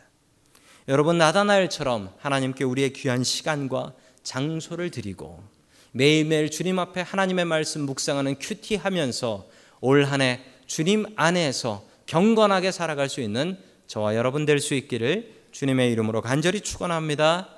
여러분 0.89 1.17
나다나엘처럼 1.19 2.11
하나님께 2.19 2.65
우리의 2.65 2.93
귀한 2.93 3.25
시간과 3.25 3.95
장소를 4.23 4.91
드리고 4.91 5.43
매일매일 5.93 6.51
주님 6.51 6.79
앞에 6.79 7.01
하나님의 7.01 7.45
말씀 7.47 7.83
묵상하는 7.83 8.37
큐티하면서 8.39 9.47
올 9.81 10.05
한 10.05 10.21
해 10.21 10.41
주님 10.67 11.07
안에서 11.17 11.85
경건하게 12.07 12.71
살아갈 12.73 13.09
수 13.09 13.21
있는 13.21 13.59
저와 13.87 14.15
여러분 14.17 14.45
될 14.45 14.61
수 14.61 14.75
있기를 14.75 15.33
주님의 15.53 15.93
이름으로 15.93 16.21
간절히 16.21 16.61
축원합니다. 16.61 17.49